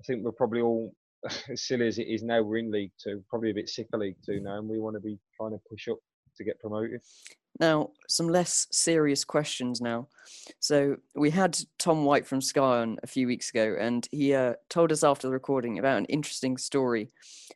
I 0.00 0.04
think 0.04 0.24
we're 0.24 0.32
probably 0.32 0.62
all 0.62 0.94
as 1.50 1.66
silly 1.66 1.86
as 1.86 1.98
it 1.98 2.08
is 2.08 2.22
now, 2.22 2.42
we're 2.42 2.58
in 2.58 2.72
League 2.72 2.92
Two, 3.02 3.22
probably 3.28 3.50
a 3.50 3.54
bit 3.54 3.68
sick 3.68 3.88
of 3.92 4.00
League 4.00 4.16
Two 4.24 4.40
now, 4.40 4.58
and 4.58 4.68
we 4.68 4.78
want 4.78 4.96
to 4.96 5.00
be 5.00 5.18
trying 5.36 5.52
to 5.52 5.60
push 5.70 5.88
up 5.88 5.98
to 6.38 6.44
get 6.44 6.60
promoted. 6.60 7.00
Now, 7.60 7.90
some 8.08 8.28
less 8.28 8.66
serious 8.70 9.24
questions 9.24 9.80
now. 9.80 10.08
So, 10.60 10.96
we 11.14 11.30
had 11.30 11.58
Tom 11.78 12.04
White 12.04 12.26
from 12.26 12.40
Sky 12.40 12.80
on 12.80 12.98
a 13.02 13.06
few 13.06 13.26
weeks 13.26 13.50
ago, 13.50 13.76
and 13.78 14.06
he 14.12 14.34
uh, 14.34 14.54
told 14.68 14.92
us 14.92 15.02
after 15.02 15.26
the 15.26 15.32
recording 15.32 15.78
about 15.78 15.98
an 15.98 16.04
interesting 16.06 16.56
story 16.56 17.10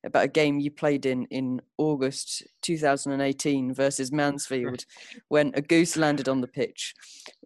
about 0.05 0.25
a 0.25 0.29
game 0.29 0.59
you 0.59 0.71
played 0.71 1.07
in 1.07 1.27
in 1.27 1.61
August 1.79 2.43
2018 2.63 3.75
versus 3.75 4.13
Mansfield 4.13 4.85
when 5.29 5.53
a 5.55 5.63
goose 5.63 5.97
landed 5.97 6.29
on 6.29 6.41
the 6.41 6.49
pitch. 6.49 6.95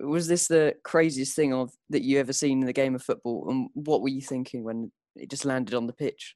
Was 0.01 0.27
this 0.27 0.49
the 0.49 0.75
craziest 0.83 1.37
thing 1.37 1.53
of 1.53 1.73
that 1.91 2.03
you 2.03 2.19
ever 2.19 2.33
seen 2.33 2.61
in 2.61 2.67
the 2.67 2.73
game 2.73 2.95
of 2.95 3.03
football? 3.03 3.47
And 3.51 3.69
what 3.75 4.03
were 4.03 4.09
you 4.09 4.23
thinking 4.23 4.65
when 4.65 4.91
it 5.17 5.31
just 5.31 5.45
landed 5.45 5.75
on 5.75 5.87
the 5.87 5.93
pitch? 5.93 6.35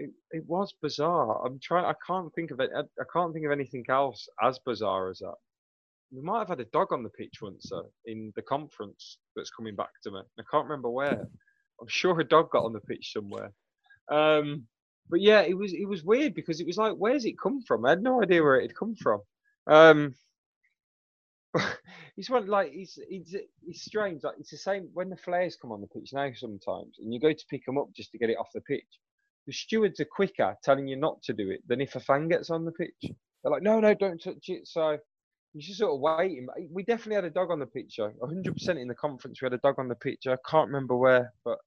It, 0.00 0.10
it 0.30 0.44
was 0.46 0.72
bizarre. 0.80 1.44
I'm 1.44 1.60
trying. 1.60 1.84
I 1.84 1.94
can't 2.06 2.32
think 2.34 2.50
of 2.50 2.60
it. 2.60 2.70
I, 2.74 3.04
can't 3.12 3.32
think 3.34 3.44
of 3.44 3.52
anything 3.52 3.84
else 3.88 4.28
as 4.42 4.58
bizarre 4.64 5.10
as 5.10 5.18
that. 5.18 5.34
We 6.10 6.22
might 6.22 6.38
have 6.40 6.48
had 6.48 6.60
a 6.60 6.64
dog 6.64 6.92
on 6.92 7.02
the 7.02 7.10
pitch 7.10 7.40
once 7.42 7.68
though, 7.70 7.90
in 8.06 8.32
the 8.34 8.42
conference 8.42 9.18
that's 9.36 9.50
coming 9.50 9.76
back 9.76 9.90
to 10.04 10.10
me. 10.10 10.20
I 10.38 10.42
can't 10.50 10.64
remember 10.64 10.90
where. 10.90 11.28
I'm 11.80 11.88
sure 11.88 12.18
a 12.18 12.24
dog 12.24 12.50
got 12.50 12.64
on 12.64 12.72
the 12.72 12.80
pitch 12.80 13.12
somewhere. 13.12 13.52
Um, 14.10 14.66
but 15.08 15.20
yeah, 15.20 15.42
it 15.42 15.56
was 15.56 15.72
it 15.72 15.86
was 15.86 16.02
weird 16.02 16.34
because 16.34 16.60
it 16.60 16.66
was 16.66 16.78
like, 16.78 16.94
where's 16.94 17.26
it 17.26 17.38
come 17.40 17.62
from? 17.62 17.84
I 17.84 17.90
had 17.90 18.02
no 18.02 18.22
idea 18.22 18.42
where 18.42 18.56
it 18.56 18.62
had 18.62 18.76
come 18.76 18.94
from. 18.96 19.20
Um, 19.66 20.14
it's 22.16 22.30
one 22.30 22.46
like 22.46 22.70
it's 22.72 22.98
it's 23.08 23.34
it's 23.66 23.82
strange. 23.82 24.22
Like 24.24 24.36
it's 24.38 24.50
the 24.50 24.56
same 24.56 24.88
when 24.94 25.10
the 25.10 25.16
flares 25.16 25.58
come 25.60 25.72
on 25.72 25.82
the 25.82 25.86
pitch 25.88 26.10
now 26.14 26.30
sometimes, 26.34 26.96
and 26.98 27.12
you 27.12 27.20
go 27.20 27.32
to 27.32 27.46
pick 27.50 27.66
them 27.66 27.78
up 27.78 27.88
just 27.94 28.12
to 28.12 28.18
get 28.18 28.30
it 28.30 28.38
off 28.38 28.48
the 28.54 28.62
pitch 28.62 28.98
the 29.50 29.54
stewards 29.54 29.98
are 29.98 30.04
quicker 30.04 30.56
telling 30.62 30.86
you 30.86 30.94
not 30.94 31.20
to 31.24 31.32
do 31.32 31.50
it 31.50 31.60
than 31.66 31.80
if 31.80 31.96
a 31.96 32.00
fan 32.00 32.28
gets 32.28 32.50
on 32.50 32.64
the 32.64 32.70
pitch. 32.70 32.94
They're 33.02 33.50
like, 33.50 33.64
no, 33.64 33.80
no, 33.80 33.92
don't 33.94 34.22
touch 34.22 34.48
it. 34.48 34.68
So 34.68 34.96
you 35.52 35.60
just 35.60 35.80
sort 35.80 35.92
of 35.92 35.98
waiting. 35.98 36.46
We 36.70 36.84
definitely 36.84 37.16
had 37.16 37.24
a 37.24 37.30
dog 37.30 37.50
on 37.50 37.58
the 37.58 37.66
pitch, 37.66 37.98
100% 37.98 38.80
in 38.80 38.86
the 38.86 38.94
conference. 38.94 39.42
We 39.42 39.46
had 39.46 39.54
a 39.54 39.58
dog 39.58 39.80
on 39.80 39.88
the 39.88 39.96
pitch. 39.96 40.28
I 40.28 40.36
can't 40.48 40.68
remember 40.68 40.96
where, 40.96 41.32
but 41.44 41.58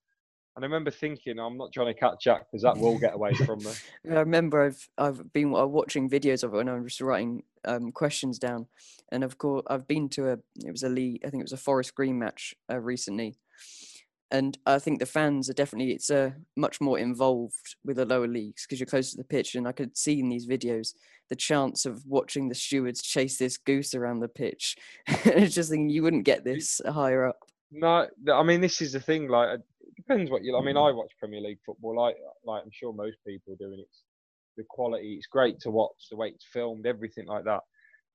I 0.56 0.62
remember 0.62 0.92
thinking, 0.92 1.40
I'm 1.40 1.58
not 1.58 1.74
trying 1.74 1.94
to 1.94 2.00
catch 2.00 2.26
up 2.28 2.48
because 2.50 2.64
that 2.64 2.78
will 2.78 2.98
get 2.98 3.16
away 3.16 3.34
from 3.34 3.60
me. 3.60 3.72
I 4.10 4.20
remember 4.20 4.64
I've 4.64 4.90
I've 4.98 5.34
been 5.34 5.54
uh, 5.54 5.66
watching 5.66 6.10
videos 6.10 6.46
of 6.46 6.54
it 6.54 6.60
and 6.60 6.70
I 6.70 6.80
was 6.80 7.02
writing 7.02 7.44
um, 7.66 7.92
questions 7.92 8.40
down, 8.40 8.68
and 9.12 9.26
of 9.26 9.38
course 9.38 9.64
I've 9.68 9.88
been 9.88 10.08
to 10.10 10.30
a 10.30 10.34
it 10.64 10.72
was 10.72 10.84
a 10.84 10.90
league 10.90 11.22
I 11.26 11.30
think 11.30 11.42
it 11.42 11.46
was 11.46 11.54
a 11.54 11.58
Forest 11.58 11.96
Green 11.96 12.20
match 12.20 12.56
uh, 12.72 12.80
recently, 12.80 13.36
and 14.34 14.58
I 14.66 14.80
think 14.80 15.00
the 15.00 15.06
fans 15.06 15.48
are 15.48 15.54
definitely 15.54 15.94
it's 15.94 16.10
uh, 16.10 16.32
much 16.58 16.82
more 16.82 16.98
involved 16.98 17.76
with 17.86 17.98
the 17.98 18.06
lower 18.06 18.28
leagues 18.28 18.66
because 18.66 18.80
you're 18.80 18.88
close 18.88 19.12
to 19.12 19.18
the 19.18 19.24
pitch, 19.24 19.54
and 19.54 19.68
I 19.68 19.72
could 19.72 19.96
see 19.96 20.20
in 20.20 20.28
these 20.28 20.48
videos 20.48 20.94
the 21.30 21.36
chance 21.36 21.86
of 21.86 22.04
watching 22.08 22.50
the 22.50 22.56
stewards 22.56 23.02
chase 23.02 23.38
this 23.38 23.58
goose 23.58 23.94
around 23.94 24.20
the 24.20 24.28
pitch. 24.28 24.76
it's 25.08 25.54
just 25.54 25.70
thinking 25.70 25.90
you 25.90 26.02
wouldn't 26.02 26.26
get 26.26 26.44
this 26.44 26.82
higher 26.86 27.28
up. 27.28 27.38
No, 27.72 28.08
I 28.34 28.44
mean 28.44 28.60
this 28.60 28.82
is 28.82 28.94
the 28.94 29.00
thing. 29.00 29.28
Like, 29.28 29.60
it 29.60 29.96
depends 29.96 30.32
what 30.32 30.44
you. 30.44 30.58
I 30.58 30.64
mean, 30.64 30.78
I 30.78 30.92
watch 30.92 31.12
Premier 31.20 31.42
League 31.42 31.60
football. 31.64 31.96
Like, 31.96 32.16
like 32.44 32.64
I'm 32.64 32.72
sure 32.74 32.92
most 32.92 33.18
people 33.26 33.56
do, 33.60 33.66
and 33.66 33.82
it's 33.82 34.02
the 34.58 34.64
quality. 34.68 35.14
It's 35.14 35.28
great 35.28 35.60
to 35.62 35.70
watch 35.70 36.08
the 36.10 36.18
way 36.18 36.30
it's 36.30 36.46
filmed, 36.52 36.88
everything 36.88 37.28
like 37.28 37.46
that, 37.46 37.62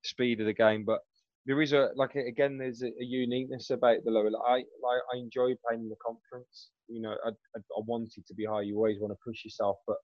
speed 0.03 0.41
of 0.41 0.47
the 0.47 0.53
game. 0.53 0.85
But 0.85 1.01
there 1.49 1.61
is 1.61 1.73
a 1.73 1.89
like 1.97 2.15
again, 2.15 2.59
there's 2.59 2.83
a, 2.83 2.87
a 2.87 3.05
uniqueness 3.05 3.71
about 3.71 4.05
the 4.05 4.13
lower. 4.13 4.31
I 4.47 4.55
like 4.55 5.03
I 5.13 5.19
enjoy 5.19 5.55
playing 5.67 5.83
in 5.83 5.89
the 5.89 5.97
conference. 6.05 6.71
You 6.87 7.03
know, 7.03 7.17
I, 7.27 7.31
I, 7.31 7.59
I 7.59 7.83
wanted 7.85 8.25
to 8.27 8.35
be 8.35 8.45
high. 8.45 8.63
You 8.63 8.77
always 8.77 9.01
want 9.01 9.13
to 9.13 9.19
push 9.27 9.45
yourself, 9.45 9.79
but 9.87 9.97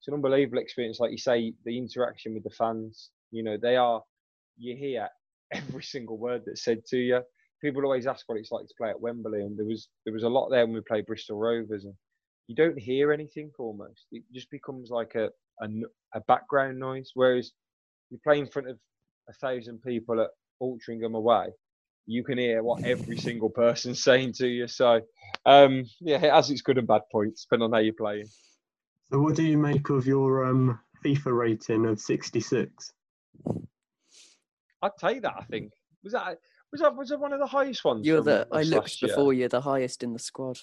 it's 0.00 0.08
an 0.08 0.14
unbelievable 0.14 0.58
experience. 0.58 1.00
Like 1.00 1.12
you 1.12 1.18
say, 1.18 1.54
the 1.64 1.78
interaction 1.78 2.34
with 2.34 2.44
the 2.44 2.50
fans. 2.50 3.10
You 3.30 3.42
know, 3.42 3.56
they 3.56 3.76
are. 3.76 4.02
You 4.58 4.76
hear 4.76 5.08
every 5.52 5.82
single 5.82 6.18
word 6.18 6.42
that's 6.44 6.64
said 6.64 6.84
to 6.90 6.98
you 6.98 7.22
people 7.62 7.84
always 7.84 8.06
ask 8.06 8.28
what 8.28 8.38
it's 8.38 8.50
like 8.50 8.66
to 8.66 8.74
play 8.76 8.90
at 8.90 9.00
Wembley, 9.00 9.40
and 9.40 9.58
there 9.58 9.64
was 9.64 9.88
there 10.04 10.12
was 10.12 10.24
a 10.24 10.28
lot 10.28 10.50
there 10.50 10.66
when 10.66 10.74
we 10.74 10.80
played 10.80 11.06
Bristol 11.06 11.38
Rovers, 11.38 11.84
and 11.84 11.94
you 12.48 12.56
don't 12.56 12.78
hear 12.78 13.12
anything 13.12 13.50
almost. 13.58 14.06
It 14.10 14.24
just 14.34 14.50
becomes 14.50 14.90
like 14.90 15.14
a 15.14 15.30
a, 15.62 15.68
a 16.14 16.20
background 16.26 16.78
noise. 16.78 17.12
Whereas 17.14 17.52
you 18.10 18.18
play 18.22 18.38
in 18.38 18.46
front 18.46 18.68
of 18.68 18.78
a 19.28 19.32
thousand 19.34 19.80
people 19.82 20.20
at 20.20 20.30
Altrincham 20.62 21.14
away, 21.14 21.48
you 22.06 22.22
can 22.24 22.38
hear 22.38 22.62
what 22.62 22.84
every 22.84 23.16
single 23.16 23.50
person's 23.50 24.02
saying 24.04 24.34
to 24.34 24.46
you. 24.46 24.68
So 24.68 25.00
um, 25.44 25.84
yeah, 26.00 26.16
it 26.16 26.32
has 26.32 26.50
its 26.50 26.62
good 26.62 26.78
and 26.78 26.86
bad 26.86 27.02
points 27.10 27.44
depending 27.44 27.64
on 27.64 27.72
how 27.72 27.78
you're 27.78 27.94
playing. 27.94 28.26
So 29.10 29.20
what 29.20 29.34
do 29.34 29.42
you 29.42 29.58
make 29.58 29.90
of 29.90 30.06
your 30.06 30.44
um, 30.46 30.78
FIFA 31.04 31.36
rating 31.36 31.86
of 31.86 32.00
66? 32.00 32.92
I'd 34.82 34.90
take 34.98 35.22
that. 35.22 35.34
I 35.38 35.44
think 35.44 35.72
was 36.02 36.12
that 36.12 36.38
was 36.72 36.80
that 36.80 36.96
was 36.96 37.08
that 37.10 37.20
one 37.20 37.32
of 37.32 37.38
the 37.38 37.46
highest 37.46 37.84
ones? 37.84 38.06
You're 38.06 38.22
the. 38.22 38.46
I 38.50 38.62
looked 38.62 39.00
before. 39.00 39.32
You're 39.32 39.48
the 39.48 39.60
highest 39.60 40.02
in 40.02 40.12
the 40.12 40.18
squad. 40.18 40.58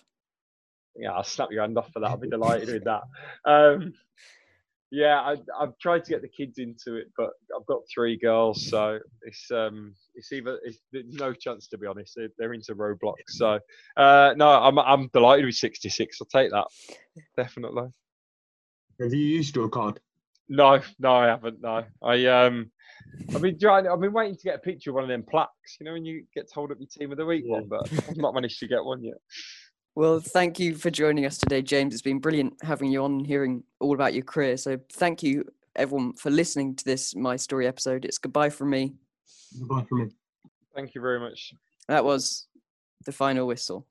Yeah, 0.96 1.12
I'll 1.12 1.24
snap 1.24 1.50
your 1.52 1.62
hand 1.62 1.78
off 1.78 1.92
for 1.94 2.00
that. 2.00 2.10
I'll 2.10 2.18
be 2.18 2.30
delighted 2.30 2.70
with 2.70 2.84
that. 2.84 3.04
Um, 3.46 3.94
yeah, 4.92 5.20
I, 5.22 5.36
have 5.60 5.78
tried 5.80 6.04
to 6.06 6.12
get 6.12 6.22
the 6.22 6.28
kids 6.28 6.58
into 6.58 6.96
it, 6.96 7.08
but 7.16 7.30
I've 7.56 7.66
got 7.68 7.82
three 7.94 8.18
girls, 8.18 8.68
so 8.68 9.00
it's 9.22 9.50
um, 9.52 9.94
it's 10.16 10.32
either 10.32 10.60
it's 10.64 10.80
no 10.94 11.34
chance 11.34 11.68
to 11.68 11.78
be 11.78 11.86
honest. 11.86 12.14
They're, 12.16 12.30
they're 12.38 12.54
into 12.54 12.74
Roblox, 12.76 13.16
so 13.28 13.60
uh, 13.98 14.34
no, 14.36 14.50
I'm 14.50 14.80
I'm 14.80 15.10
delighted 15.14 15.46
with 15.46 15.56
66. 15.56 16.18
I'll 16.22 16.28
take 16.28 16.52
that 16.52 16.66
definitely. 17.38 17.90
Have 19.00 19.14
you 19.14 19.26
used 19.26 19.56
your 19.56 19.70
card? 19.70 20.00
No, 20.50 20.82
no, 20.98 21.14
I 21.14 21.28
haven't. 21.28 21.62
No, 21.62 21.84
I 22.04 22.26
um, 22.26 22.72
I've 23.34 23.42
been 23.42 23.60
trying. 23.60 23.88
I've 23.88 24.00
been 24.00 24.14
waiting 24.14 24.36
to 24.36 24.44
get 24.44 24.56
a 24.56 24.60
picture 24.60 24.90
of 24.90 24.96
one 24.96 25.04
of 25.04 25.10
them 25.10 25.24
plaques. 25.30 25.78
You 25.80 25.86
know, 25.86 25.94
when 25.94 26.06
you 26.06 26.26
get 26.36 26.52
told 26.52 26.72
up 26.72 26.78
your 26.80 26.88
team 26.88 27.12
of 27.12 27.18
the 27.18 27.26
week 27.26 27.44
yeah. 27.46 27.60
one, 27.60 27.68
but 27.68 27.92
I've 28.10 28.18
not 28.18 28.34
managed 28.34 28.60
to 28.60 28.68
get 28.68 28.84
one 28.84 29.04
yet. 29.04 29.18
Well, 29.96 30.20
thank 30.20 30.60
you 30.60 30.76
for 30.76 30.90
joining 30.90 31.26
us 31.26 31.38
today, 31.38 31.62
James. 31.62 31.94
It's 31.94 32.02
been 32.02 32.20
brilliant 32.20 32.54
having 32.64 32.92
you 32.92 33.04
on 33.04 33.26
hearing 33.26 33.64
all 33.80 33.94
about 33.94 34.14
your 34.14 34.24
career. 34.24 34.56
So, 34.56 34.80
thank 34.94 35.24
you, 35.24 35.46
everyone, 35.76 36.14
for 36.14 36.30
listening 36.30 36.76
to 36.76 36.86
this 36.86 37.16
My 37.16 37.36
Story 37.36 37.68
episode. 37.68 38.06
It's 38.06 38.18
goodbye 38.18 38.50
from 38.50 38.70
me. 38.70 38.94
Goodbye 39.60 39.86
from 39.90 40.00
me. 40.00 40.10
Thank 40.76 40.96
you 40.96 41.02
very 41.02 41.20
much. 41.20 41.54
That 41.88 42.06
was 42.06 42.48
the 43.06 43.12
final 43.12 43.48
whistle. 43.48 43.86